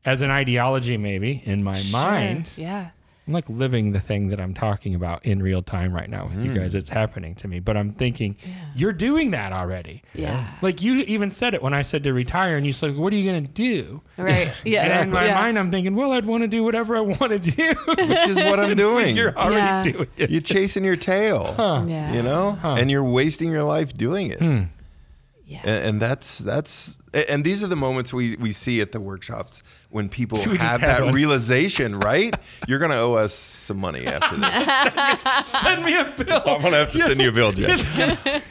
[0.05, 2.01] as an ideology maybe in my Sure.
[2.01, 2.49] mind.
[2.57, 2.89] Yeah.
[3.27, 6.43] I'm like living the thing that I'm talking about in real time right now with
[6.45, 6.75] you guys.
[6.75, 8.51] It's happening to me, but I'm thinking Yeah.
[8.75, 10.03] you're doing that already.
[10.13, 10.45] Yeah.
[10.61, 13.15] Like you even said it when I said to retire, and you said, "What are
[13.15, 14.51] you going to do?" Right.
[14.63, 14.83] Yeah.
[14.99, 15.33] And in my yeah.
[15.41, 18.38] mind, I'm thinking, "Well, I'd want to do whatever I want to do." Which is
[18.38, 19.15] what I'm doing.
[19.15, 19.81] You're already Yeah.
[19.81, 20.29] doing it.
[20.29, 21.55] You're chasing your tail.
[21.57, 21.79] Huh.
[21.88, 22.13] Yeah.
[22.13, 22.75] You know, Huh.
[22.77, 24.39] and you're wasting your life doing it.
[24.39, 24.63] Hmm.
[25.47, 25.62] Yeah.
[25.63, 26.97] And, and that's that's
[27.29, 30.81] and these are the moments we we see at the workshops when people We have
[30.81, 31.13] that one.
[31.13, 32.34] realization, right?
[32.67, 35.47] You're gonna owe us some money after this.
[35.62, 36.41] Send me a bill.
[36.45, 37.77] I'm gonna have to send you a bill, Jen.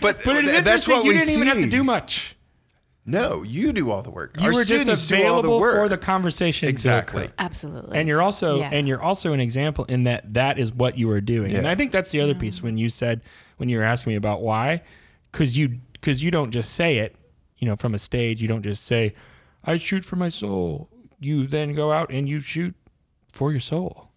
[0.01, 0.95] But, But it's th- that's interesting.
[0.95, 1.35] what You we didn't see.
[1.35, 2.37] even have to do much.
[3.07, 4.37] No, you do all the work.
[4.41, 5.77] You Our were just students do all the available work.
[5.77, 6.71] for the conversation.
[6.71, 7.29] Exactly.
[7.39, 7.99] Absolutely.
[7.99, 8.71] And you're also Yeah.
[8.73, 11.55] and you're also an example in that that is what you are doing.
[11.55, 13.21] And I think that's the other piece when you said
[13.59, 14.81] when you were asking me about why,
[15.33, 17.17] because you because you don't just say it,
[17.57, 18.43] you know, from a stage.
[18.43, 19.15] You don't just say,
[19.65, 22.75] "I shoot for my soul." You then go out and you shoot
[23.33, 24.11] for your soul.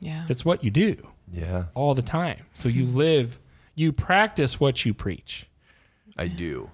[0.00, 0.26] yeah.
[0.28, 0.96] It's what you do
[1.32, 2.44] Yeah, all the time.
[2.52, 3.38] So you live,
[3.74, 5.46] you practice what you preach.
[6.18, 6.70] I do.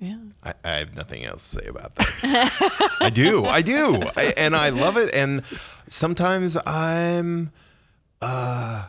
[0.00, 0.16] Yeah.
[0.42, 2.96] I, I have nothing else to say about that.
[3.00, 3.44] I do.
[3.44, 4.02] I do.
[4.16, 5.14] I, and I love it.
[5.14, 5.44] And
[5.88, 7.52] sometimes I'm
[8.20, 8.86] uh,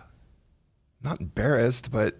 [1.03, 2.17] not embarrassed, but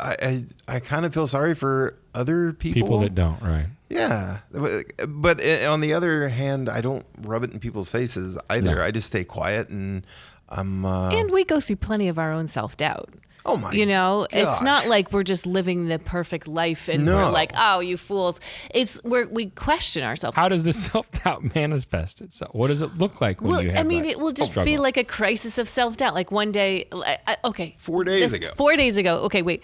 [0.00, 0.44] I, I,
[0.76, 2.82] I kind of feel sorry for other people.
[2.82, 3.66] People that don't, right?
[3.88, 4.38] Yeah.
[4.52, 8.74] But, but uh, on the other hand, I don't rub it in people's faces either.
[8.76, 8.82] No.
[8.82, 10.04] I just stay quiet and
[10.48, 10.84] I'm.
[10.84, 13.10] Uh, And we go through plenty of our own self doubt.
[13.46, 13.72] Oh my.
[13.72, 17.16] You know, it's not like we're just living the perfect life and No.
[17.16, 18.40] we're like, oh, you fools.
[18.74, 20.36] It's where we question ourselves.
[20.36, 22.54] How does this self doubt manifest itself?
[22.54, 24.50] What does it look like when Well, you have I mean, that it will just
[24.52, 24.72] struggle?
[24.72, 26.14] be like a crisis of self doubt.
[26.14, 28.52] Like one day, I, I- okay, Four days ago.
[28.56, 29.18] Four days ago.
[29.24, 29.62] Okay, wait.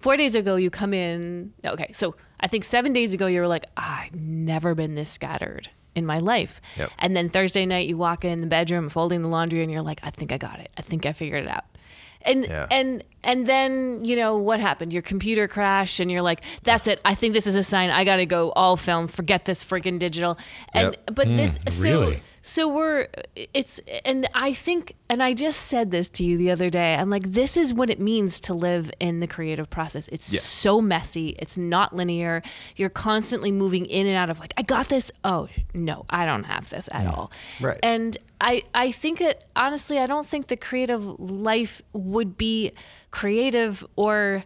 [0.00, 1.54] Four days ago, you come in.
[1.64, 5.08] Okay, so I think seven days ago, you were like, "Ah, I've never been this
[5.08, 6.60] scattered in my life.
[6.76, 6.90] Yep.
[6.98, 10.00] And then Thursday night, you walk in the bedroom, folding the laundry, and you're like,
[10.02, 10.70] I think I got it.
[10.76, 11.64] I think I figured it out.
[12.22, 12.66] And Yeah.
[12.70, 14.92] and and then you know what happened?
[14.92, 17.00] Your computer crashed, and you're like, "That's it.
[17.04, 17.90] I think this is a sign.
[17.90, 19.06] I got to go all film.
[19.08, 20.38] Forget this freaking digital."
[20.72, 21.14] And Yep.
[21.14, 21.70] but this hmm.
[21.70, 22.22] so really?
[22.42, 23.08] so we're
[23.54, 26.94] it's and I think and I just said this to you the other day.
[26.94, 30.08] I'm like this is what it means to live in the creative process.
[30.08, 30.40] It's Yeah.
[30.40, 31.36] so messy.
[31.38, 32.42] It's not linear.
[32.76, 35.10] You're constantly moving in and out of like I got this.
[35.24, 37.10] Oh, no, I don't have this at hmm.
[37.10, 37.32] all.
[37.60, 37.78] Right.
[37.82, 42.72] And I I think that honestly I don't think the creative life would be
[43.14, 44.42] creative or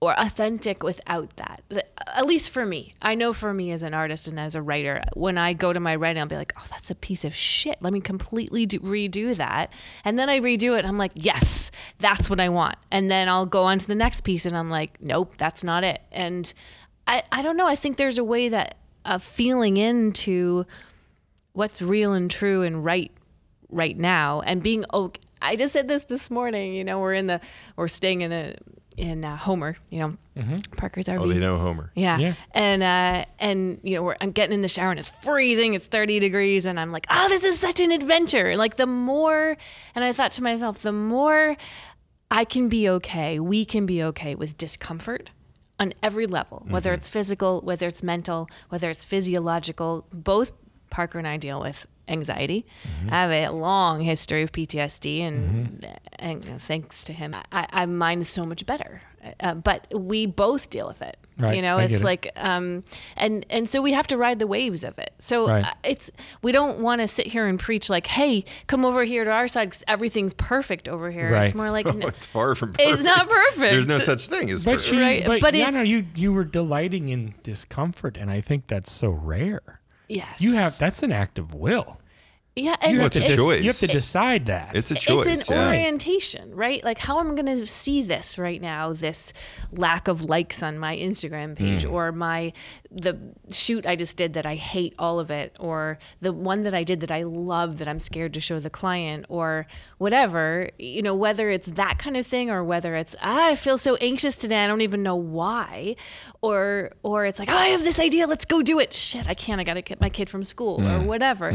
[0.00, 1.62] or authentic without that.
[2.06, 2.92] At least for me.
[3.00, 5.80] I know for me as an artist and as a writer, when I go to
[5.80, 7.78] my writing, I'll be like, oh, that's a piece of shit.
[7.80, 9.72] Let me completely do, redo that.
[10.04, 10.84] And then I redo it.
[10.84, 12.76] I'm like, yes, that's what I want.
[12.92, 15.82] And then I'll go on to the next piece and I'm like, nope, that's not
[15.82, 16.02] it.
[16.12, 16.52] And
[17.06, 17.66] I, I don't know.
[17.66, 20.66] I think there's a way that of feeling into
[21.54, 23.10] what's real and true and right
[23.70, 24.84] right now and being.
[25.40, 26.74] I just said this this morning.
[26.74, 27.40] You know, we're in the
[27.76, 28.56] we're staying in a
[28.96, 29.76] in uh, Homer.
[29.90, 31.20] You know, Parker's RV.
[31.20, 31.92] Oh, they know Homer.
[31.94, 32.18] Yeah.
[32.18, 32.34] Yeah.
[32.52, 35.86] And uh and you know, we're, I'm getting in the shower and it's freezing, it's
[35.86, 39.56] 30 degrees and I'm like, "Oh, this is such an adventure." Like the more
[39.94, 41.56] and I thought to myself, the more
[42.30, 45.30] I can be okay, we can be okay with discomfort
[45.78, 50.06] on every level, whether it's physical, whether it's mental, whether it's physiological.
[50.12, 50.52] Both
[50.90, 52.66] Parker and I deal with anxiety.
[53.10, 58.22] I have a long history of PTSD, and and thanks to him, I, I mine
[58.22, 59.00] is so much better.
[59.40, 61.16] Uh, but we both deal with it.
[61.36, 62.04] Right, You know, I it's get it.
[62.04, 62.84] like, um,
[63.16, 65.12] and and so we have to ride the waves of it.
[65.18, 65.64] So Right.
[65.64, 69.24] uh, it's we don't want to sit here and preach like, hey, come over here
[69.24, 71.32] to our side because everything's perfect over here.
[71.32, 71.44] Right.
[71.46, 71.86] It's more like.
[71.88, 72.88] Oh, n- it's far from perfect.
[72.90, 73.72] It's not perfect.
[73.72, 74.92] There's no such thing as But perfect.
[74.94, 78.40] you, Right, but, but yeah, no, it's- you you were delighting in discomfort, and I
[78.40, 79.80] think that's so rare.
[80.08, 80.40] Yes.
[80.40, 82.00] You have that's an act of will.
[82.58, 83.62] Yeah, and You have it's to a choice.
[83.62, 84.74] You have to decide that.
[84.74, 85.26] It's a choice.
[85.26, 85.66] it's an yeah.
[85.66, 86.82] orientation, right?
[86.82, 88.94] Like how am I going to see this right now?
[88.94, 89.34] This
[89.72, 91.92] lack of likes on my Instagram page, Hmm.
[91.92, 92.54] or my
[92.90, 93.18] the
[93.50, 96.82] shoot I just did that I hate all of it, or the one that I
[96.82, 99.66] did that I love that I'm scared to show the client, or
[99.98, 100.70] whatever.
[100.78, 103.96] You know, whether it's that kind of thing, or whether it's ah, I feel so
[103.96, 105.96] anxious today, I don't even know why,
[106.40, 108.94] or or it's like oh, I have this idea, let's go do it.
[108.94, 109.60] Shit, I can't.
[109.60, 111.52] I got to get my kid from school, or whatever.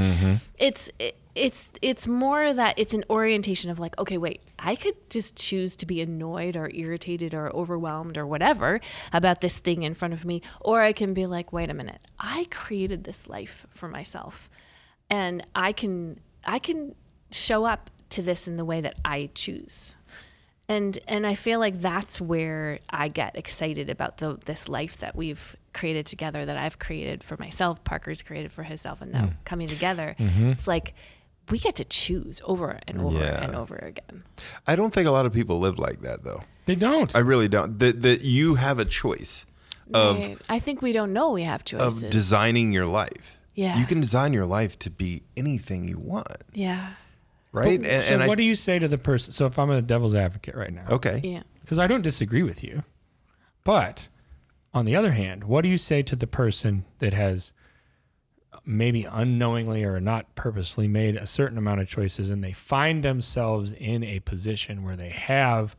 [0.59, 4.95] It's it, it's it's more that it's an orientation of like okay wait i could
[5.09, 8.81] just choose to be annoyed or irritated or overwhelmed or whatever
[9.13, 12.01] about this thing in front of me or i can be like wait a minute
[12.19, 14.49] i created this life for myself.
[15.09, 16.95] And i can i can
[17.31, 19.95] show up to this in the way that i choose
[20.75, 25.13] and and I feel like that's where I get excited about the this life that
[25.15, 29.33] we've created together that I've created for myself Parker's created for himself and now Mm.
[29.45, 30.51] coming together Mm-hmm.
[30.51, 30.93] it's like
[31.49, 33.43] we get to choose over and over Yeah.
[33.43, 34.23] and over again
[34.71, 36.41] I don't think a lot of people live like that though.
[36.65, 37.13] they don't.
[37.15, 37.79] I really don't.
[37.79, 39.45] That that you have a choice
[39.93, 40.37] of Right.
[40.55, 43.37] I think we don't know we have choices of designing your life.
[43.55, 43.77] Yeah.
[43.79, 46.83] You can design your life to be anything you want, yeah
[47.51, 47.79] right?
[47.79, 49.33] and so and what I do you say to the person?
[49.33, 51.21] So if I'm a devil's advocate right now, okay.
[51.23, 52.83] yeah because I don't disagree with you,
[53.63, 54.07] but
[54.73, 57.53] on the other hand, what do you say to the person that has
[58.65, 63.71] maybe unknowingly or not purposely made a certain amount of choices and they find themselves
[63.73, 65.75] in a position where they have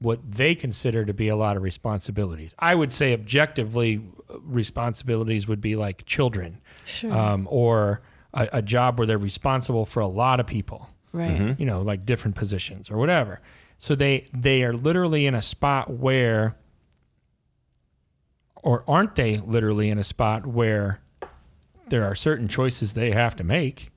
[0.00, 2.54] what they consider to be a lot of responsibilities.
[2.58, 4.00] I would say objectively
[4.42, 8.00] responsibilities would be like children sure um, or
[8.34, 10.88] a, a job where they're responsible for a lot of people.
[11.12, 11.30] Right.
[11.40, 11.60] Mm-hmm.
[11.60, 13.40] You know like different positions or whatever.
[13.78, 16.56] So they they are literally in a spot where
[18.56, 21.00] or aren't they literally in a spot where
[21.88, 23.90] there are certain choices they have to make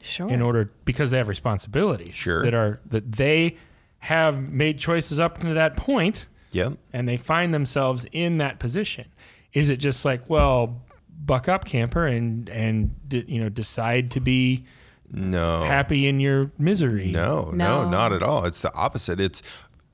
[0.00, 0.28] sure.
[0.28, 2.42] in order because they have responsibilities Sure.
[2.42, 3.56] that are that they
[3.98, 6.78] have made choices up to that point Yep.
[6.92, 9.04] and they find themselves in that position.
[9.52, 10.80] Is it just like well
[11.24, 14.64] buck up camper and and d- you know decide to be
[15.12, 15.64] No.
[15.64, 17.88] happy in your misery No, no, No.
[17.90, 18.44] not at all.
[18.46, 19.20] It's the opposite.
[19.20, 19.42] It's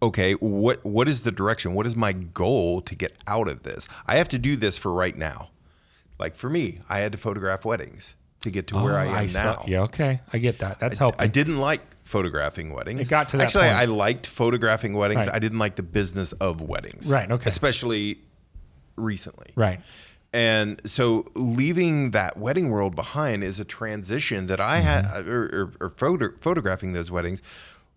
[0.03, 1.75] okay, what what is the direction?
[1.75, 3.89] What is my goal to get out of this?
[4.07, 5.51] I have to do this for right now.
[6.19, 9.29] Like for me, I had to photograph weddings to get to where Oh, I am
[9.29, 9.65] saw- now.
[9.67, 10.21] yeah, okay.
[10.33, 10.79] I get that.
[10.79, 11.21] That's helping.
[11.21, 13.01] I didn't like photographing weddings.
[13.01, 13.79] It got to that Actually, point.
[13.79, 15.27] I liked photographing weddings.
[15.27, 15.35] Right.
[15.35, 17.09] I didn't like the business of weddings.
[17.11, 17.49] Right, okay.
[17.49, 18.19] Especially
[18.97, 19.49] recently.
[19.57, 19.81] right.
[20.33, 25.31] And so leaving that wedding world behind is a transition that I had, Mm-hmm.
[25.31, 27.43] or, or, or photo, photographing those weddings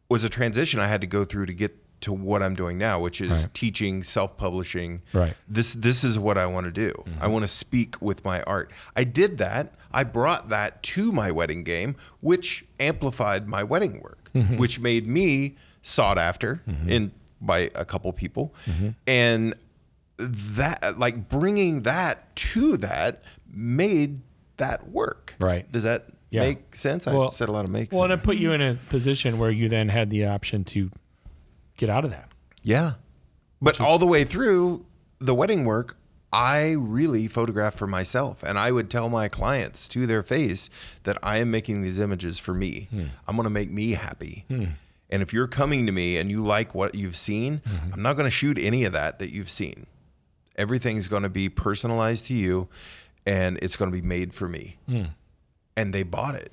[0.07, 2.99] was a transition I had to go through to get to what I'm doing now,
[2.99, 3.53] which is Right.
[3.53, 5.01] teaching, self-publishing.
[5.11, 5.33] Right.
[5.47, 6.93] This this is what I want to do.
[7.05, 7.31] I mm-hmm.
[7.31, 8.71] want to speak with my art.
[8.95, 9.73] I did that.
[9.91, 14.57] I brought that to my wedding game, which amplified my wedding work, mm-hmm.
[14.57, 16.89] which made me sought after mm-hmm.
[16.89, 17.11] in
[17.41, 18.53] by a couple people,
[19.07, 19.55] and
[20.19, 24.21] that like bringing that to that made
[24.57, 25.33] that work.
[25.39, 25.71] Right.
[25.71, 26.41] Does that Yeah.
[26.41, 27.07] make sense?
[27.07, 27.95] I Well- said a lot of makes.
[27.95, 30.91] Well, and it put you in a position where you then had the option to
[31.77, 32.29] get out of that.
[32.61, 32.93] Yeah.
[33.61, 34.85] But all the way through
[35.19, 35.97] the wedding work,
[36.31, 38.43] I really photographed for myself.
[38.43, 40.69] And I would tell my clients to their face
[41.03, 42.87] that I am making these images for me.
[42.91, 43.05] Hmm.
[43.27, 44.45] I'm going to make me happy.
[44.49, 44.65] Hmm.
[45.09, 47.93] And if you're coming to me and you like what you've seen, hmm.
[47.93, 49.87] I'm not going to shoot any of that that you've seen.
[50.59, 52.67] Everything's going to be personalized to you
[53.25, 54.77] and it's going to be made for me.
[54.87, 55.03] Hmm.
[55.75, 56.51] And they bought it.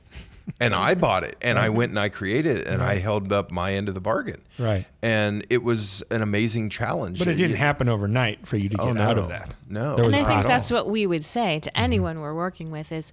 [0.61, 3.51] And I bought it and I went and I created it and I held up
[3.51, 4.87] my end of the bargain Right.
[5.03, 7.19] and it was an amazing challenge.
[7.19, 9.55] But it didn't happen overnight for you to oh, get Oh, out of that.
[9.69, 9.97] No.
[9.97, 10.47] And I think process.
[10.47, 11.83] that's what we would say to mm-hmm.
[11.83, 13.13] anyone we're working with is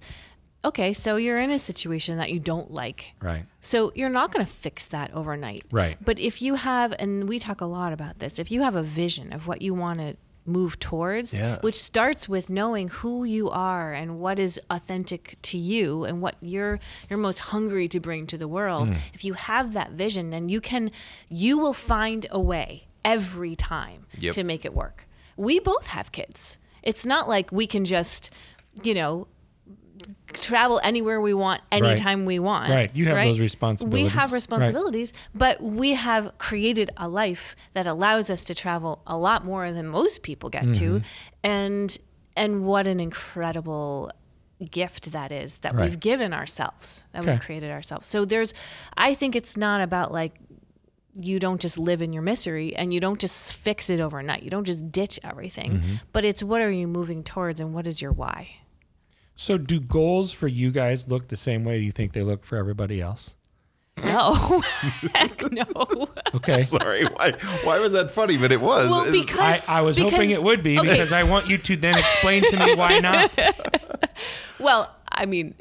[0.64, 3.12] okay, so you're in a situation that you don't like.
[3.20, 3.44] Right.
[3.60, 5.64] So you're not going to fix that overnight.
[5.70, 5.98] Right.
[6.02, 8.82] But if you have, and we talk a lot about this, if you have a
[8.82, 11.58] vision of what you want to move towards, Yeah.
[11.60, 16.36] which starts with knowing who you are and what is authentic to you and what
[16.40, 16.78] you're
[17.08, 18.88] you're most hungry to bring to the world.
[18.90, 18.96] Mm.
[19.14, 20.90] If you have that vision, then you can
[21.30, 24.34] you will find a way every time Yep.
[24.34, 25.06] to make it work.
[25.36, 26.58] We both have kids.
[26.82, 28.30] It's not like we can just,
[28.82, 29.26] you know,
[30.32, 32.70] travel anywhere we want anytime we want.
[32.70, 32.90] Right.
[32.94, 34.12] You have those responsibilities We responsibilities.
[34.20, 34.34] have Right.
[34.34, 39.70] responsibilities, but we have created a life that allows us to travel a lot more
[39.72, 40.84] than most people get to.
[40.84, 40.98] Mm-hmm.
[41.44, 41.98] And
[42.36, 44.10] and what an incredible
[44.70, 45.82] gift that is that Right.
[45.90, 47.32] we've given ourselves, that Okay.
[47.32, 48.06] we've created ourselves.
[48.08, 48.52] So there's
[48.96, 50.34] I think it's not about like
[51.16, 54.42] you don't just live in your misery and you don't just fix it overnight.
[54.42, 55.74] You don't just ditch everything.
[55.74, 55.94] Mm-hmm.
[56.12, 58.48] But it's what are you moving towards and what is your why?
[59.36, 62.56] So, do goals for you guys look the same way you think they look for
[62.56, 63.34] everybody else?
[64.02, 64.34] No.
[65.14, 65.66] Heck no.
[66.34, 66.62] Okay.
[66.64, 67.32] Sorry, why?
[67.64, 68.36] Why was that funny?
[68.36, 68.88] But it was.
[68.88, 70.90] Well, because I, I was hoping it would be okay.
[70.90, 73.30] because I want you to then explain to me why not.
[74.60, 75.54] Well, I mean,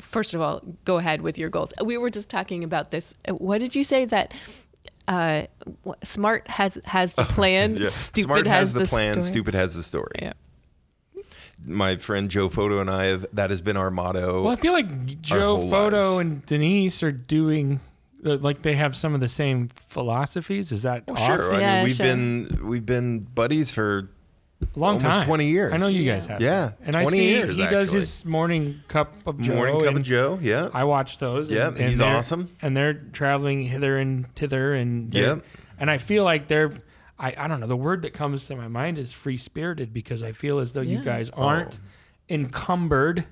[0.00, 1.72] first of all, go ahead with your goals.
[1.82, 3.14] We were just talking about this.
[3.26, 4.34] Uh, What did you say that
[5.08, 5.44] uh,
[6.02, 7.88] smart has has the plan, Yeah.
[7.88, 9.32] stupid Smart has, has, the, plan, story?
[9.32, 10.12] stupid has the story.
[10.20, 10.32] Yeah.
[11.64, 14.42] My friend Joe Photo and I have that has been our motto.
[14.42, 16.18] Well, I feel like Joe Photo lives.
[16.20, 17.80] and Denise are doing
[18.24, 19.68] uh, like they have some of the same
[20.02, 20.72] philosophies.
[20.72, 21.26] Is that Well, off?
[21.26, 21.54] sure.
[21.54, 22.06] I Yeah, mean, we've sure.
[22.06, 24.10] been we've been buddies for
[24.62, 25.72] A long almost time, 20 years.
[25.72, 26.40] I know you guys have.
[26.40, 29.54] Yeah, and I 20 see years, he does his morning cup of Joe.
[29.54, 30.38] morning cup and of Joe.
[30.42, 30.68] Yeah.
[30.74, 31.50] I watch those.
[31.50, 32.48] and- and he's they're- awesome.
[32.60, 35.42] And they're traveling hither and thither, and they're-
[35.78, 36.70] And I feel like they're.
[37.22, 37.66] I, I don't know.
[37.68, 40.80] The word that comes to my mind is free spirited because I feel as though
[40.82, 42.34] you guys aren't Oh.
[42.34, 43.24] encumbered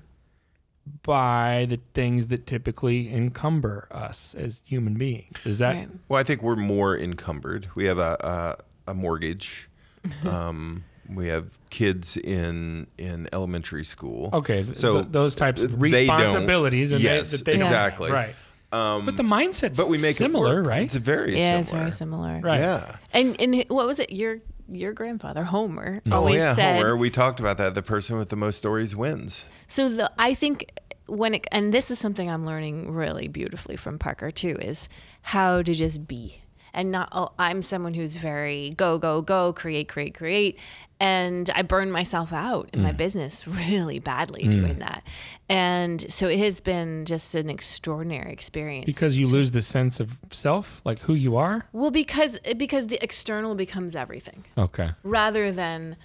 [1.03, 5.37] by the things that typically encumber us as human beings.
[5.45, 5.89] Is that Right.
[6.09, 7.67] Well, I think we're more encumbered.
[7.75, 9.69] We have a a, a mortgage.
[10.25, 14.29] um, we have kids in in elementary school.
[14.33, 14.65] okay?
[14.73, 15.77] So, th- those types of they
[16.07, 17.71] responsibilities, and Yes, they, that they don't have.
[17.71, 18.11] exactly.
[18.11, 18.33] right?
[18.71, 20.67] Um, But the mindset's but we make similar, it work.
[20.67, 20.83] right?
[20.83, 21.59] It's very Yeah, similar.
[21.61, 22.39] it's very similar.
[22.41, 22.59] Right.
[22.59, 22.95] Yeah.
[23.13, 24.11] And and what was it?
[24.11, 26.77] Your your grandfather Homer Oh always yeah, said.
[26.77, 26.95] Homer.
[26.95, 27.75] We talked about that.
[27.75, 29.45] The person with the most stories wins.
[29.67, 30.71] So the I think
[31.07, 34.87] when it and this is something I'm learning really beautifully from Parker too is
[35.23, 36.41] how to just be
[36.73, 40.57] and not oh I'm someone who's very go go go create create create
[40.99, 42.83] and I burn myself out in Mm.
[42.83, 45.03] my business really badly doing that
[45.49, 49.99] and so it has been just an extraordinary experience because you to- lose the sense
[49.99, 51.65] of self, like who you are.
[51.73, 54.91] well because because the external becomes everything Okay.
[55.03, 55.95] rather than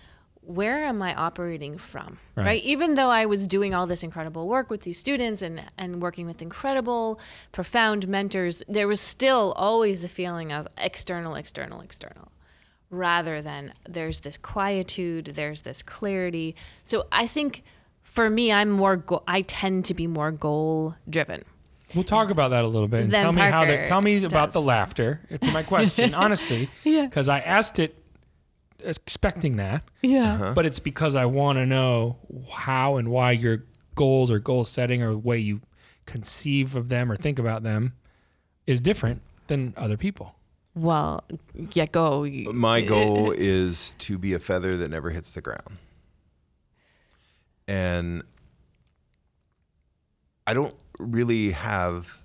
[0.46, 2.18] where am I operating from?
[2.36, 2.44] Right.
[2.46, 2.62] Right.
[2.64, 6.24] Even though I was doing all this incredible work with these students and, and working
[6.26, 7.18] with incredible,
[7.52, 12.30] profound mentors, there was still always the feeling of external, external, external,
[12.90, 16.54] rather than there's this quietude, there's this clarity.
[16.84, 17.64] So I think
[18.02, 21.44] for me, I'm more, go- I tend to be more goal driven.
[21.94, 23.02] We'll talk about that a little bit.
[23.02, 25.20] And tell me how Parker to tell me about the laughter.
[25.40, 27.06] To my question, honestly, Yeah.
[27.06, 27.96] because I asked it
[28.80, 30.34] expecting that, Yeah.
[30.34, 30.52] Uh-huh.
[30.54, 32.16] but it's because I want to know
[32.52, 35.60] how and why your goals or goal setting or the way you
[36.04, 37.94] conceive of them or think about them
[38.66, 40.34] is different than other people.
[40.74, 41.24] Well,
[41.72, 42.26] yeah, go.
[42.26, 45.78] My goal is to be a feather that never hits the ground.
[47.66, 48.22] And
[50.46, 52.22] I don't really have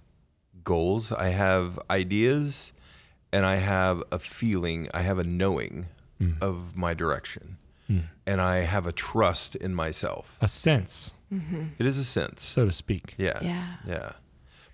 [0.63, 1.11] goals.
[1.11, 2.73] I have ideas
[3.33, 5.87] and I have a feeling, I have a knowing
[6.21, 6.41] Mm.
[6.41, 7.57] of my direction.
[7.89, 8.03] Mm.
[8.27, 10.37] And I have a trust in myself.
[10.39, 11.63] A sense, mm-hmm.
[11.79, 12.43] It is a sense.
[12.43, 13.15] so to speak.
[13.17, 13.39] Yeah.
[13.41, 13.75] Yeah.
[13.87, 14.11] Yeah.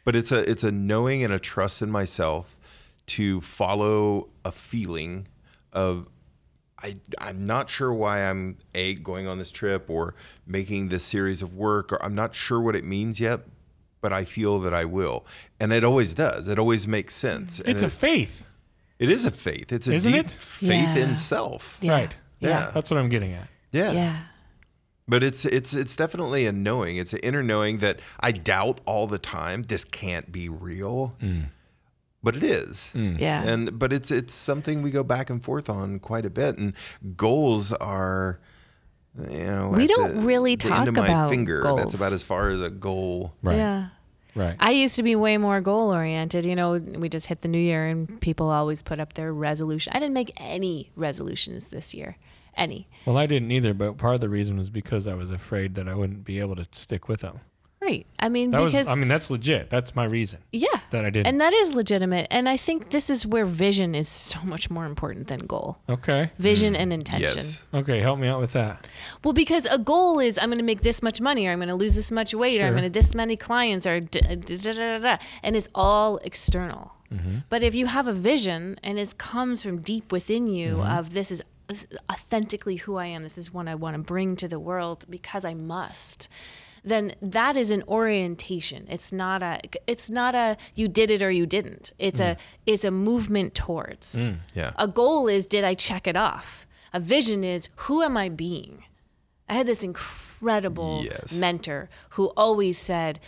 [0.04, 2.56] But it's a it's a knowing and a trust in myself
[3.08, 5.28] to follow a feeling
[5.74, 6.08] of
[6.82, 10.14] I I'm not sure why I'm a going on this trip or
[10.46, 13.42] making this series of work or I'm not sure what it means yet,
[14.02, 15.26] but I feel that I will.
[15.60, 16.48] And it always does.
[16.48, 17.60] It always makes sense.
[17.60, 18.46] And It's a it, faith,
[19.00, 19.72] it is a faith.
[19.72, 20.32] It's a Isn't deep it?
[20.32, 20.98] faith Yeah.
[20.98, 21.78] in self.
[21.82, 21.92] Yeah.
[21.92, 22.16] right?
[22.40, 22.72] Yeah.
[22.74, 23.48] That's what I'm getting at.
[23.72, 23.92] Yeah.
[23.92, 24.20] Yeah.
[25.08, 26.98] But it's it's it's definitely a knowing.
[26.98, 29.64] It's an inner knowing that I doubt all the time.
[29.64, 31.46] This can't be real, mm.
[32.22, 32.92] but it is.
[32.94, 33.18] Mm.
[33.18, 33.42] Yeah.
[33.44, 36.58] And but it's it's something we go back and forth on quite a bit.
[36.58, 36.74] And
[37.16, 38.42] goals are,
[39.32, 41.62] you know, We at don't the- really the end of talk my about finger.
[41.64, 41.94] That's goals.
[41.94, 43.34] about as far as a goal.
[43.42, 43.56] Right.
[43.58, 43.88] Yeah.
[44.38, 44.56] Right.
[44.60, 46.46] I used to be way more goal oriented.
[46.46, 49.92] You know, we just hit the new year and people always put up their resolution.
[49.96, 52.18] I didn't make any resolutions this year.
[52.56, 52.88] Any.
[53.06, 55.88] well, I didn't either, but part of the reason was because I was afraid that
[55.88, 57.40] I wouldn't be able to stick with them.
[57.88, 58.06] Right.
[58.20, 58.74] I mean, That was.
[58.74, 59.70] because I mean, that's legit.
[59.70, 61.28] That's my reason yeah, that I didn't.
[61.28, 62.28] and that is legitimate.
[62.32, 65.78] And I think this is where vision is so much more important than goal.
[65.90, 66.32] okay.
[66.38, 66.80] Vision mm.
[66.80, 67.38] and intention.
[67.38, 67.64] Yes.
[67.74, 68.02] Okay.
[68.02, 68.88] Help me out with that.
[69.24, 71.70] Well, because a goal is I'm going to make this much money, or I'm going
[71.70, 74.36] to lose this much weight, or I'm going to this many clients, or da, uh,
[74.36, 76.94] da, da, da, da, and it's all external.
[77.14, 77.38] Mm-hmm.
[77.50, 80.98] But if you have a vision and it comes from deep within you mm-hmm.
[80.98, 81.42] of this is
[82.12, 85.46] authentically who I am, this is what I want to bring to the world because
[85.46, 86.28] I must.
[86.88, 88.88] Then that is an orientation.
[88.90, 89.60] It's not a.
[89.88, 90.58] It's not a.
[90.76, 91.92] You did it or you didn't.
[92.00, 92.36] It's a.
[92.36, 92.38] Mm.
[92.66, 94.26] It's a movement towards.
[94.26, 94.72] Mm, yeah.
[94.78, 96.66] A goal is did I check it off?
[96.94, 98.84] A vision is who am I being?
[99.50, 101.34] I had this incredible Yes.
[101.34, 103.20] mentor who always said,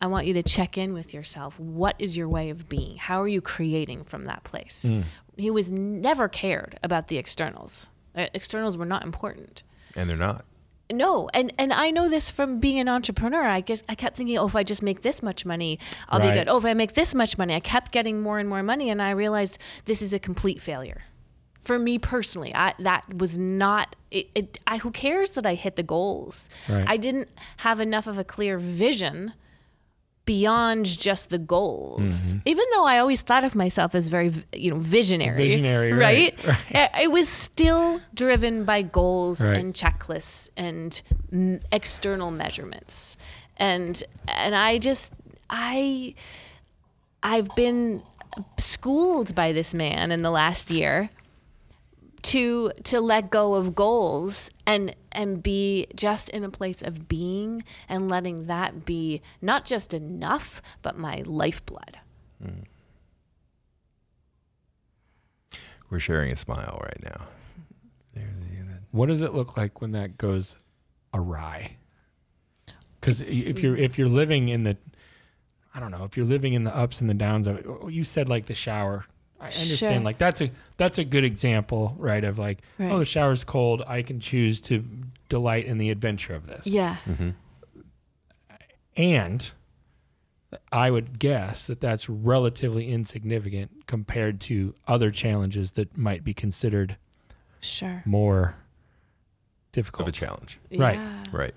[0.00, 1.58] I want you to check in with yourself.
[1.58, 2.96] What is your way of being?
[2.96, 4.84] How are you creating from that place?
[4.88, 5.04] Mm.
[5.36, 7.88] He was never cared about the externals.
[8.16, 9.62] Externals were not important.
[9.96, 10.44] And they're not.
[10.90, 13.44] No, and and I know this from being an entrepreneur.
[13.44, 15.78] I guess I kept thinking, oh, if I just make this much money,
[16.08, 16.30] I'll Right.
[16.32, 16.48] be good.
[16.48, 19.02] Oh, if I make this much money, I kept getting more and more money, and
[19.02, 21.02] I realized this is a complete failure.
[21.60, 23.94] For me personally, I, that was not.
[24.10, 26.48] It, it, I, who cares that I hit the goals?
[26.66, 26.84] Right.
[26.88, 27.28] I didn't
[27.58, 29.34] have enough of a clear vision
[30.28, 32.02] beyond just the goals.
[32.34, 32.38] Mm-hmm.
[32.44, 35.48] Even though I always thought of myself as very, you know, visionary.
[35.48, 36.34] Visionary, right,
[36.74, 37.10] right.
[37.10, 39.56] Was still driven by goals Right.
[39.58, 41.00] and checklists and
[41.72, 43.16] external measurements.
[43.56, 45.12] And and I just
[45.48, 46.14] I
[47.22, 48.02] I've been
[48.58, 51.08] schooled by this man in the last year
[52.24, 57.64] to to let go of goals and and be just in a place of being
[57.88, 61.98] and letting that be not just enough but my lifeblood.
[65.90, 67.26] We're sharing a smile right now.
[68.14, 68.82] There's the unit.
[68.92, 70.58] What does it look like when that goes
[71.14, 71.78] awry?
[73.00, 74.76] Because if you're if you're living in the,
[75.74, 78.04] I don't know, if you're living in the ups and the downs of it, you
[78.04, 79.06] said like the shower.
[79.40, 79.78] I understand.
[79.94, 80.00] Sure.
[80.00, 82.24] Like that's a that's a good example, right?
[82.24, 82.90] Of like, Right.
[82.90, 83.82] oh, the shower's cold.
[83.86, 84.84] I can choose to
[85.28, 86.66] delight in the adventure of this.
[86.66, 86.96] Yeah.
[87.06, 87.30] Mm-hmm.
[88.96, 89.50] And
[90.72, 96.96] I would guess that that's relatively insignificant compared to other challenges that might be considered
[97.60, 98.02] Sure.
[98.06, 98.56] more
[99.72, 100.38] difficult Of difficult.
[100.40, 100.58] a challenge.
[100.82, 100.98] Right.
[100.98, 101.22] Yeah.
[101.32, 101.54] Right.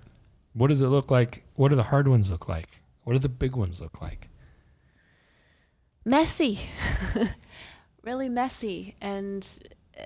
[0.54, 1.44] What does it look like?
[1.56, 2.82] What do the hard ones look like?
[3.06, 4.28] What do the big ones look like?
[6.04, 6.60] messy
[8.04, 9.48] really messy and
[10.00, 10.04] uh,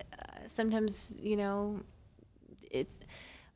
[0.49, 1.79] sometimes you know
[2.71, 2.87] it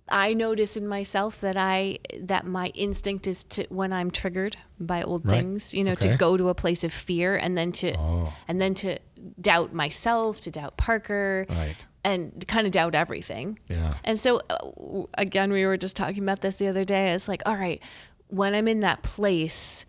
[0.08, 5.04] i notice in myself that i that my instinct is to when i'm triggered by
[5.04, 5.40] old Right.
[5.40, 6.12] things you know Okay.
[6.12, 8.98] to go to a place of fear and then to Oh, and then to
[9.42, 11.76] doubt myself to doubt parker right.
[12.06, 13.96] and kind of doubt everything Yeah.
[14.06, 17.12] and so, uh, again, we were just talking about this the other day.
[17.12, 17.82] It's like, all right,
[18.30, 19.86] when I'm in that place,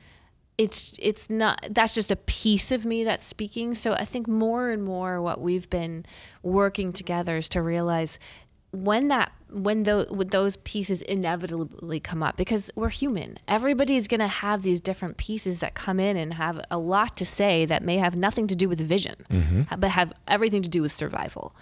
[0.61, 3.73] it's it's not that's just a piece of me that's speaking.
[3.73, 6.05] So I think more and more what we've been
[6.43, 8.19] working together is to realize
[8.71, 14.27] when that when those those pieces inevitably come up because we're human everybody's going to
[14.27, 17.99] have these different pieces that come in and have a lot to say that may
[17.99, 19.15] have nothing to do with vision
[19.79, 21.55] but have everything to do with survival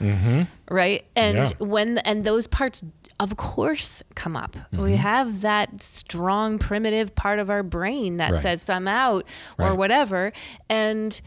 [0.70, 1.46] right and Yeah.
[1.58, 2.84] when and those parts
[3.20, 4.82] of course come up Mm-hmm.
[4.82, 8.42] we have that strong primitive part of our brain that Right.
[8.42, 9.24] says i'm out
[9.58, 9.78] or Right.
[9.78, 10.32] whatever
[10.68, 11.20] and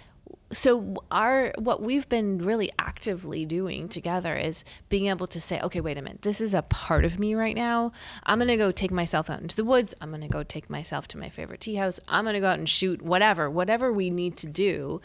[0.51, 5.81] so our what we've been really actively doing together is being able to say okay
[5.81, 6.21] wait a minute.
[6.21, 7.91] This is a part of me right now.
[8.25, 9.93] I'm going to go take myself out into the woods.
[10.01, 11.99] I'm going to go take myself to my favorite tea house.
[12.07, 15.01] I'm going to go out and shoot whatever whatever we need to do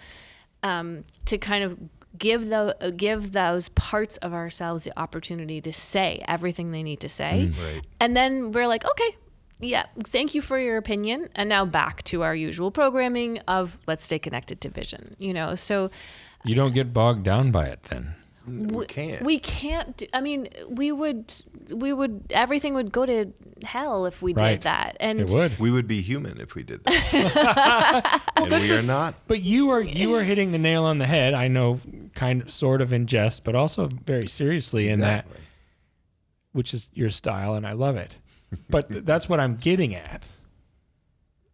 [0.63, 1.79] um, to kind of
[2.19, 7.09] give the give those parts of ourselves the opportunity to say everything they need to
[7.09, 7.53] say.
[7.59, 7.83] Right.
[8.01, 9.17] and then we're like okay
[9.61, 14.05] yeah thank you for your opinion and now back to our usual programming of let's
[14.05, 15.91] stay connected to vision you know so
[16.45, 18.15] You don't get bogged down by it then.
[18.47, 19.23] We can't.
[19.25, 21.35] we can't do, i mean we would
[21.75, 23.33] we would everything would go to
[23.65, 24.53] hell if we Right.
[24.53, 25.59] did that and It would.
[25.59, 28.23] we would be human if we did that.
[28.37, 29.15] and we are not.
[29.27, 31.35] But you are you are hitting the nail on the head.
[31.35, 31.81] I know,
[32.15, 35.27] kind of, sort of in jest, but also very seriously in that,
[36.53, 38.19] which is your style, and I love it.
[38.71, 40.27] But that's what I'm getting at.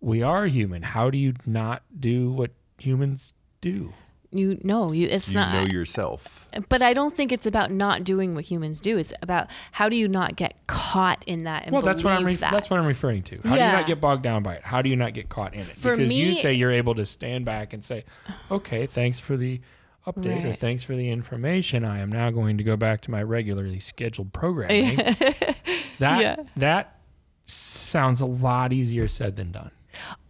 [0.00, 0.82] We are human.
[0.82, 3.92] How do you not do what humans do?
[4.34, 6.48] you know you it's You not know yourself.
[6.70, 9.94] but i don't think it's about not doing what humans do it's about how do
[9.96, 12.24] you not get caught in that and Well, that's what I'm.
[12.24, 12.50] Re- that.
[12.50, 13.36] that's what I'm referring to.
[13.44, 14.62] How do you not get bogged down by it?
[14.64, 15.66] How do you not get caught in it?
[15.66, 18.04] For because you say you're able to stand back and say,
[18.50, 19.60] "Okay, thanks for the
[20.06, 21.84] update or thanks for the information.
[21.84, 24.96] I am now going to go back to my regularly scheduled programming."
[25.98, 26.36] that Yeah.
[26.56, 26.98] that
[27.46, 29.70] sounds a lot easier said than done.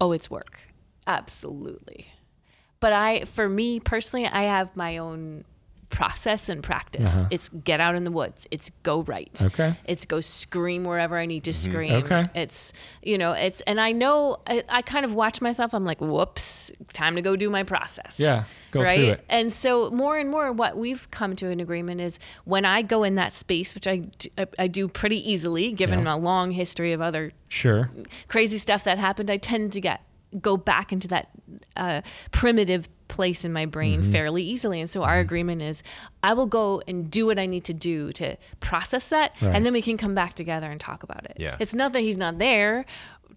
[0.01, 0.59] Oh, it's work.
[1.07, 2.09] Absolutely.
[2.81, 5.45] But I, for me personally, I have my own
[5.93, 7.23] process and practice.
[7.31, 8.49] It's get out in the woods.
[8.51, 9.31] It's go right.
[9.37, 9.47] Uh-huh.
[9.47, 9.69] Okay.
[9.69, 9.85] Mm-hmm.
[9.87, 11.93] It's go scream wherever I need to scream.
[11.93, 12.29] Okay.
[12.35, 12.73] It's,
[13.03, 15.75] you know, it's, and I know, I, I kind of watch myself.
[15.75, 18.19] I'm like, whoops, time to go do my process.
[18.19, 18.99] Yeah, go through right.
[19.01, 19.25] it.
[19.29, 23.05] And so more and more, what we've come to an agreement is when I go
[23.05, 24.09] in that space, which I
[24.59, 26.15] I do pretty easily, given Yeah.
[26.15, 27.91] a long history of other Sure.
[28.29, 30.01] crazy stuff that happened, I tend to get
[30.41, 31.29] go back into that
[31.77, 34.11] uh, primitive place in my brain Mm-hmm.
[34.13, 34.81] fairly easily.
[34.81, 35.83] And so our agreement is,
[36.23, 39.55] I will go and do what I need to do to process that, Right.
[39.55, 41.37] and then we can come back together and talk about it.
[41.39, 41.57] Yeah.
[41.61, 42.85] It's not that he's not there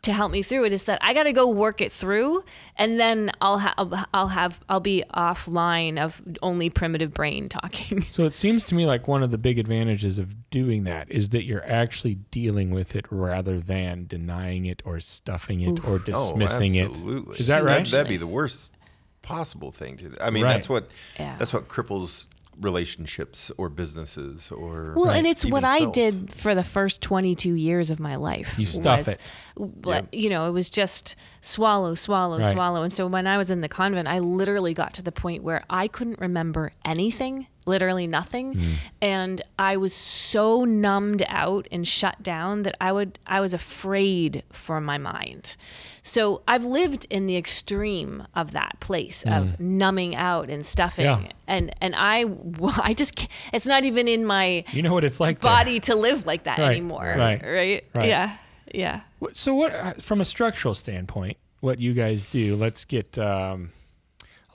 [0.02, 0.74] to help me through it.
[0.74, 2.44] It's that I got to go work it through,
[2.76, 3.74] and then I'll have
[4.14, 8.06] I'll have I'll be offline of only primitive brain talking.
[8.12, 11.30] So it seems to me like one of the big advantages of doing that is
[11.30, 16.76] that you're actually dealing with it rather than denying it or stuffing it or dismissing
[16.76, 16.88] it.
[16.88, 17.38] oh, absolutely.
[17.38, 17.86] Is that right?
[17.88, 18.74] That'd be the worst
[19.26, 20.16] possible thing to do.
[20.22, 20.54] I mean, Right.
[20.54, 21.36] that's what Yeah.
[21.38, 22.26] that's what cripples
[22.62, 27.54] relationships or businesses or Well, and it's what even I did for the first 22
[27.54, 28.58] years of my life.
[28.58, 29.20] You stuff was- it.
[29.58, 32.52] But, you know, it was just swallow, swallow, Right.
[32.54, 32.84] swallow.
[32.84, 35.62] And so when I was in the convent, I literally got to the point where
[35.70, 38.54] I couldn't remember anything, literally nothing.
[38.54, 38.74] Hmm.
[39.02, 44.44] And I was so numbed out and shut down that I would I was afraid
[44.52, 45.56] for my mind.
[46.02, 51.06] So I've lived in the extreme of that place of numbing out and stuffing.
[51.06, 51.28] Yeah.
[51.48, 52.26] And and I
[52.82, 55.52] I just it's not even in my You know what it's like there.
[55.52, 57.16] body to live like that Right, anymore.
[57.18, 57.84] right, Right.
[57.94, 58.08] right.
[58.08, 58.38] Yeah.
[58.74, 59.02] Yeah.
[59.34, 62.56] So, what uh, from a structural standpoint, what you guys do?
[62.56, 63.72] Let's get um,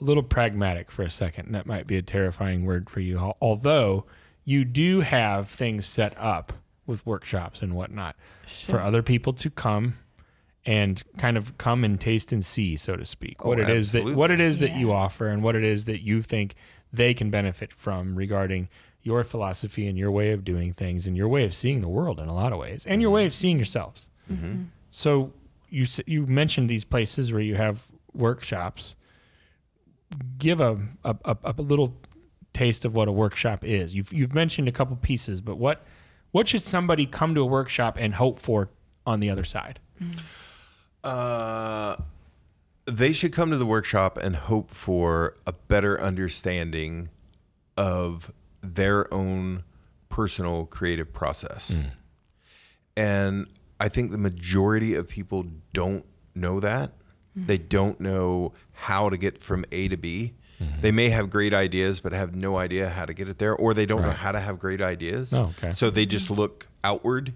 [0.01, 1.53] a little pragmatic for a second.
[1.53, 4.05] That might be a terrifying word for you, although
[4.43, 6.53] you do have things set up
[6.87, 8.15] with workshops and whatnot
[8.65, 9.97] for other people to come
[10.65, 13.69] and kind of come and taste and see, so to speak, oh, what Oh, it
[13.69, 16.55] is that what it is that you offer and what it is that you think
[16.93, 18.69] they can benefit from regarding
[19.03, 22.19] your philosophy and your way of doing things and your way of seeing the world
[22.19, 23.15] in a lot of ways and your mm-hmm.
[23.15, 24.09] way of seeing yourselves.
[24.31, 24.63] Mm-hmm.
[24.91, 25.33] So
[25.69, 28.95] you you mentioned these places where you have workshops.
[30.37, 31.95] Give a a, a, a little
[32.53, 33.93] taste of what a workshop is.
[33.95, 35.83] You've you've mentioned a couple pieces, but what
[36.31, 38.69] what should somebody come to a workshop and hope for
[39.05, 39.79] on the other side?
[41.03, 41.95] Uh,
[42.85, 47.09] they should come to the workshop and hope for a better understanding
[47.77, 48.31] of
[48.61, 49.63] their own
[50.09, 51.75] personal creative process.
[52.95, 53.47] And
[53.79, 56.05] I think the majority of people don't
[56.35, 56.91] know that.
[57.37, 57.47] Mm-hmm.
[57.47, 60.33] They don't know how to get from A to B.
[60.61, 60.81] Mm-hmm.
[60.81, 63.73] They may have great ideas, but have no idea how to get it there, or
[63.73, 65.33] they don't know how to have great ideas.
[65.33, 65.73] Oh, okay.
[65.73, 67.33] So they just look outward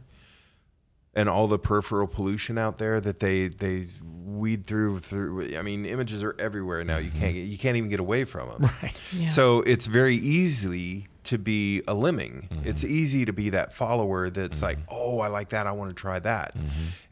[1.16, 3.86] and all the peripheral pollution out there that they they
[4.26, 6.98] weed through through I mean images are everywhere now.
[6.98, 7.34] You can't mm-hmm.
[7.34, 9.00] get, you can't even get away from them Right.
[9.14, 9.28] Yeah.
[9.28, 12.50] so it's very easy to be a lemming.
[12.66, 15.68] It's easy to be that follower that's like oh I like that.
[15.68, 16.54] I want to try that.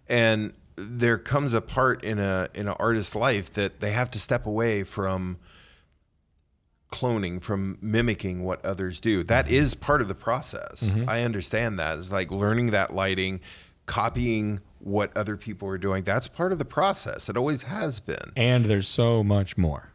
[0.10, 4.20] And there comes a part in a in an artist's life that they have to
[4.20, 5.38] step away from
[6.92, 9.24] cloning from mimicking what others do.
[9.24, 10.82] That is part of the process.
[10.84, 11.10] Mm-hmm.
[11.10, 11.98] I understand that.
[11.98, 13.40] It's like learning that lighting
[13.86, 16.04] copying what other people are doing.
[16.04, 17.28] That's part of the process.
[17.30, 18.32] It always has been.
[18.36, 19.90] And there's so much more.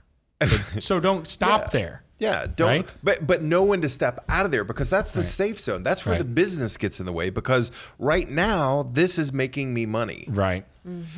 [0.46, 1.68] So, so don't stop Yeah.
[1.72, 2.02] there.
[2.18, 2.94] Yeah don't Right?
[3.02, 6.04] but but know when to step out of there because that's the safe zone that's
[6.04, 6.18] where Right.
[6.18, 10.64] the business gets in the way because right now this is making me money Right.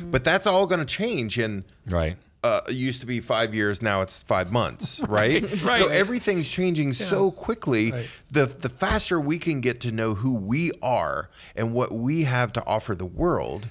[0.03, 2.17] but that's all going to change in Right.
[2.43, 3.81] uh, it used to be five years.
[3.83, 5.43] Now it's five months, right?
[5.63, 5.77] Right.
[5.77, 7.91] So everything's changing so quickly.
[7.91, 8.09] Right.
[8.31, 12.51] The the faster we can get to know who we are and what we have
[12.53, 13.67] to offer the world,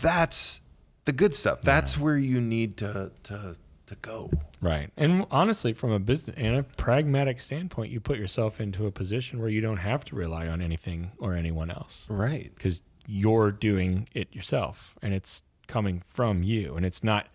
[0.00, 0.60] that's
[1.04, 1.62] the good stuff.
[1.62, 3.56] That's where you need to to
[3.92, 4.30] to go.
[4.60, 4.90] Right.
[4.96, 9.38] And honestly, from a business and a pragmatic standpoint, you put yourself into a position
[9.40, 12.50] where you don't have to rely on anything or anyone else Right.
[12.54, 17.26] because you're doing it yourself and it's coming from you and it's not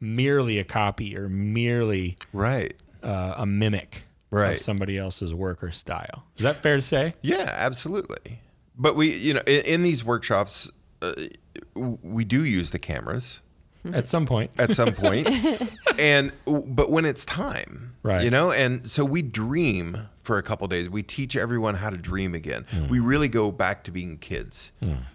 [0.00, 2.74] merely a copy or merely Right.
[3.02, 4.54] uh, a mimic Right.
[4.56, 6.24] of somebody else's work or style.
[6.36, 7.14] Is that fair to say?
[7.22, 8.40] Yeah, absolutely.
[8.76, 10.68] But we, you know, in, in these workshops,
[11.00, 11.12] uh,
[11.74, 13.40] we do use the cameras.
[13.92, 14.50] At some point.
[14.58, 15.28] at some point.
[15.98, 18.22] And but when it's time, Right.
[18.22, 20.90] You know, and so we dream for a couple days.
[20.90, 22.66] We teach everyone how to dream again.
[22.70, 22.88] Hmm.
[22.88, 24.72] We really go back to being kids,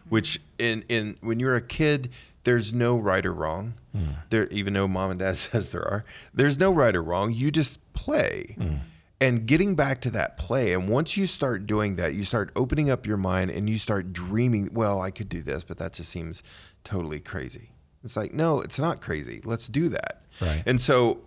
[0.10, 2.10] which in in when you're a kid.
[2.46, 3.76] There's no right or wrong.
[3.92, 4.06] Hmm.
[4.32, 6.04] There, even though mom and dad says there are,
[6.34, 7.32] there's no right or wrong.
[7.32, 8.76] You just play, Hmm.
[9.22, 12.90] and getting back to that play and once you start doing that you start opening
[12.90, 16.10] up your mind and you start dreaming well i could do this but that just
[16.10, 16.42] seems
[16.86, 17.72] totally crazy
[18.06, 20.64] it's like no it's not crazy let's do that Right.
[20.66, 21.20] and so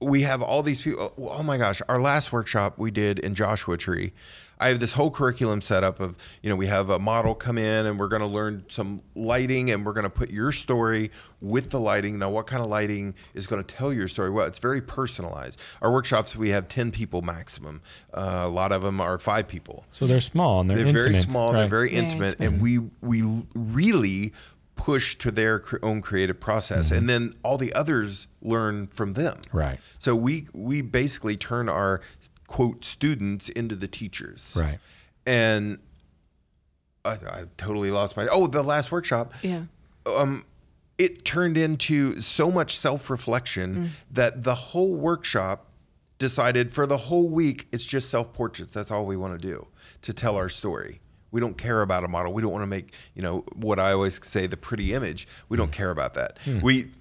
[0.00, 3.78] we have all these people oh my gosh our last workshop we did in joshua
[3.78, 4.12] tree
[4.60, 7.56] i have this whole curriculum set up of you know we have a model come
[7.56, 11.10] in and we're going to learn some lighting and we're going to put your story
[11.40, 14.46] with the lighting now what kind of lighting is going to tell your story well
[14.46, 17.80] it's very personalized our workshops we have 10 people maximum
[18.12, 21.14] uh, a lot of them are five people So they're small and they're, they're very
[21.20, 21.48] small.
[21.52, 21.60] right?
[21.60, 22.52] They're very Very intimate, intimate.
[22.52, 24.32] and we we really
[24.84, 26.94] push to their cr- own creative process, Mm-hmm.
[26.98, 29.40] and then all the others learn from them.
[29.52, 29.78] Right.
[29.98, 32.00] So we we basically turn our
[32.46, 34.52] quote students into the teachers.
[34.54, 34.78] Right.
[35.26, 35.78] And
[37.04, 38.26] I, I totally lost my.
[38.28, 39.64] Oh, the last workshop Yeah.
[40.06, 40.44] um,
[40.98, 45.66] it turned into so much self reflection that the whole workshop
[46.18, 48.72] decided for the whole week it's just self portraits.
[48.74, 49.66] That's all we want to do
[50.02, 51.00] to tell our story.
[51.34, 52.32] We don't care about a model.
[52.32, 55.26] We don't want to make you know what I always say the pretty image.
[55.48, 55.72] We don't hmm.
[55.72, 56.38] care about that.
[56.44, 56.60] Hmm.
[56.60, 56.92] We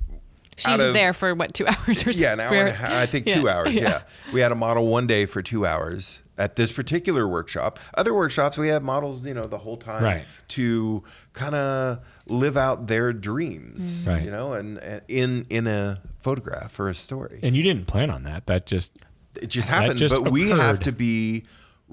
[0.58, 2.24] She was of- there for what two hours or something?
[2.24, 2.92] yeah, an hour and a half.
[2.92, 3.76] I think two hours.
[3.76, 4.02] Yeah.
[4.34, 7.78] We had a model one day for two hours at this particular workshop.
[7.94, 10.26] Other workshops, we have models, you know, the whole time Right.
[10.48, 11.04] to
[11.34, 14.10] kind of live out their dreams, mm-hmm.
[14.10, 14.24] Right.
[14.24, 17.40] you know, and, and in in a photograph or a story.
[17.44, 18.48] And you didn't plan on that.
[18.48, 18.98] That just
[19.36, 21.44] it just happened, just but we have to be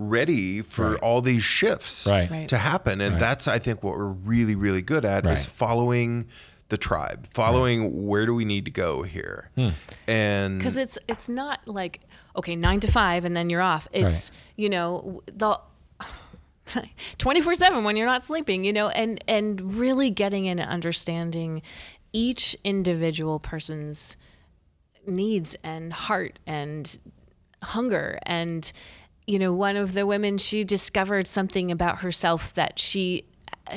[0.01, 1.01] ready for Right.
[1.01, 2.31] all these shifts Right.
[2.31, 2.49] Right.
[2.49, 3.21] to happen, and Right.
[3.21, 5.35] that's I think what we're really really good at Right.
[5.39, 6.27] is following
[6.69, 9.69] the tribe, following where do we need to go here, Hmm.
[10.07, 12.01] and because it's it's not like
[12.37, 15.59] okay nine to five and then you're off it's you know the
[17.19, 21.63] 24 7 when you're not sleeping you know and and really getting in and understanding
[22.13, 24.17] each individual person's
[25.07, 26.99] needs and heart and
[27.65, 28.73] hunger and
[29.27, 33.25] you know one of the women she discovered something about herself that she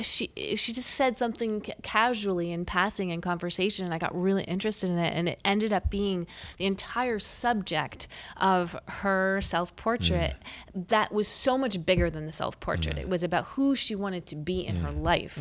[0.02, 4.90] she she just said something casually in passing in conversation and I got really interested
[4.90, 6.26] in it and it ended up being
[6.56, 10.34] the entire subject of her self-portrait
[10.74, 10.88] mm.
[10.88, 12.96] that was so much bigger than the self-portrait.
[12.96, 13.00] Mm.
[13.00, 15.02] It was about who she wanted to be in her mm.
[15.02, 15.38] life.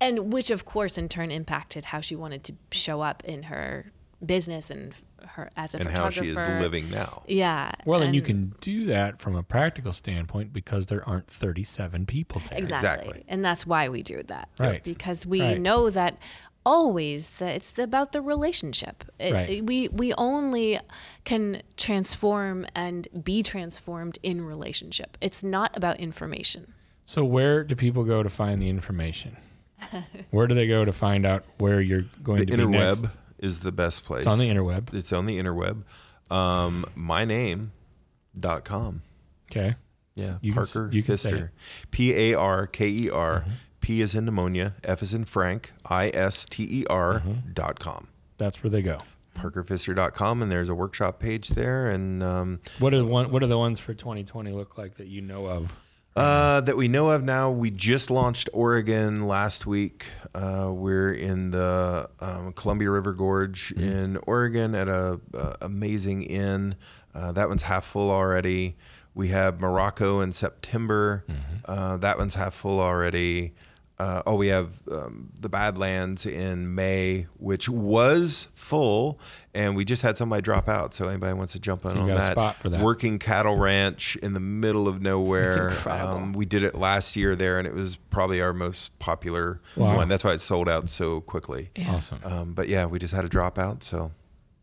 [0.00, 3.92] And which of course in turn impacted how she wanted to show up in her
[4.24, 4.94] business and
[5.32, 7.22] her as a and how she is living now.
[7.26, 7.72] Yeah.
[7.84, 12.40] well, and, you can do that from a practical standpoint because there aren't 37 people
[12.50, 12.58] there.
[12.58, 12.78] exactly.
[13.08, 13.24] Exactly.
[13.28, 14.48] And that's why we do that.
[14.58, 14.82] Right.
[14.84, 15.60] Because we Right.
[15.60, 16.18] know that
[16.64, 19.04] always that it's about the relationship.
[19.18, 19.64] It- Right.
[19.66, 20.78] we we only
[21.24, 25.18] can transform and be transformed in relationship.
[25.20, 26.72] It's not about information.
[27.04, 29.36] So where do people go to find the information?
[30.30, 33.16] where do they go to find out where you're going The to be interweb next?
[33.42, 34.20] Is the best place.
[34.24, 34.94] It's on the interweb.
[34.94, 35.82] It's on the interweb.
[36.30, 39.02] Um, myname.com.
[39.50, 39.74] Okay.
[40.14, 41.52] Yeah, You can Parker you can say Pfister.
[41.90, 43.44] P A R K E R.
[43.80, 44.74] P is in pneumonia.
[44.84, 45.72] F is in Frank.
[45.86, 47.22] I S T E R
[47.52, 48.08] dot com.
[48.38, 49.00] That's where they go.
[49.38, 51.88] ParkerPfister.com, and there's a workshop page there.
[51.88, 55.22] And um, What are one, what are the ones for 2020 look like that you
[55.22, 55.72] know of?
[56.14, 60.06] Uh, that we know of now, we just launched Oregon last week.
[60.34, 66.74] Uh, we're in the um, Columbia River Gorge in Oregon at a, uh amazing inn.
[67.14, 68.76] Uh, that one's half full already.
[69.14, 71.24] We have Morocco in September.
[71.64, 73.54] Uh, that one's half full already.
[73.98, 79.20] Uh, oh, we have um, the Badlands in May, which was full,
[79.54, 80.92] and we just had somebody drop out.
[80.92, 82.32] So anybody wants to jump in you on got a that?
[82.32, 82.80] spot for that.
[82.82, 85.68] Working cattle ranch in the middle of nowhere.
[85.68, 86.16] incredible.
[86.16, 89.96] Um, we did it last year there, and it was probably our most popular Wow.
[89.96, 90.08] one.
[90.08, 91.70] That's why it sold out so quickly.
[91.86, 92.18] Awesome.
[92.24, 94.10] Um, but yeah, we just had a drop out, so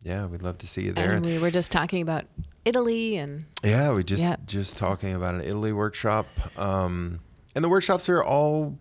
[0.01, 1.13] yeah, we'd love to see you there.
[1.13, 2.25] And we were just talking about
[2.65, 4.47] Italy and Yeah, we just Yep.
[4.47, 6.25] just talking about an Italy workshop,
[6.59, 7.19] um,
[7.55, 8.77] and the workshops are all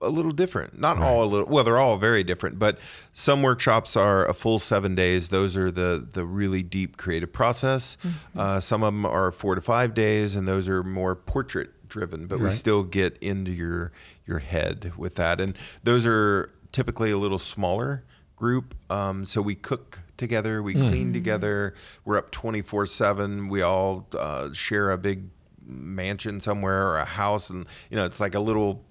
[0.00, 0.78] a little different.
[0.78, 1.46] Not all a little.
[1.46, 2.78] Well, they're all very different, but
[3.12, 5.28] some workshops are a full seven days.
[5.30, 7.96] Those are the the really deep creative process.
[8.36, 12.26] Uh, some of them are four to five days, and those are more portrait driven.
[12.26, 13.92] But we still get into your
[14.26, 18.04] your head with that, and those are typically a little smaller
[18.36, 18.76] group.
[18.88, 21.74] Um, so we cook together, we clean together.
[22.04, 23.48] We're up twenty four seven.
[23.48, 25.30] We all uh, share a big
[25.66, 28.84] mansion somewhere or a house, and you know it's like a little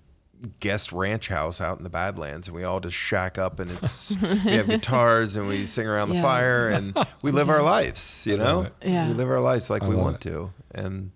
[0.59, 4.11] guest ranch house out in the Badlands, and we all just shack up, and it's
[4.11, 6.21] we have guitars and we sing around the Yeah.
[6.21, 8.23] fire, and we live our lives.
[8.25, 8.67] You know.
[8.83, 9.07] Yeah.
[9.07, 10.21] we live our lives like I we want it.
[10.29, 11.11] to, and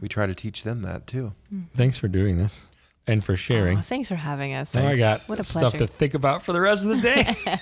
[0.00, 1.32] we try to teach them that too.
[1.52, 1.64] Mm.
[1.74, 2.62] Thanks for doing this
[3.06, 3.78] and for sharing.
[3.78, 4.72] Oh, thanks for having us.
[4.74, 5.78] Now I got What a stuff pleasure.
[5.78, 7.36] to think about for the rest of the day.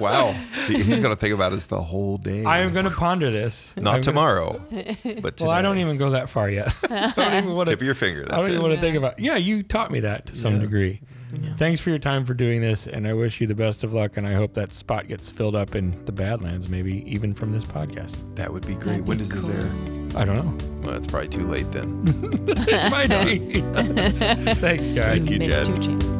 [0.00, 0.32] wow.
[0.66, 2.44] He's going to think about us the whole day.
[2.44, 3.74] I am going to ponder this.
[3.76, 5.34] Not I'm gonna- tomorrow, but today.
[5.40, 6.74] well, I don't even go that far yet.
[6.90, 7.82] I don't even want Tip to.
[7.82, 8.26] of your finger.
[8.30, 8.62] I don't even it.
[8.62, 9.18] want to think about.
[9.18, 10.60] Yeah, you taught me that to some Yeah.
[10.62, 11.00] degree.
[11.58, 14.16] Thanks for your time for doing this, and I wish you the best of luck.
[14.16, 17.64] And I hope that spot gets filled up in the Badlands, maybe even from this
[17.64, 18.16] podcast.
[18.34, 19.06] That would be great.
[19.06, 19.54] That'd when be does this cool.
[20.16, 20.20] air?
[20.20, 20.80] I don't know.
[20.82, 22.02] Well, it's probably too late then.
[22.48, 23.60] It might be.
[24.54, 25.04] Thanks, guys.
[25.04, 25.66] Thank you, Miss Jed.
[25.68, 26.19] Tucci.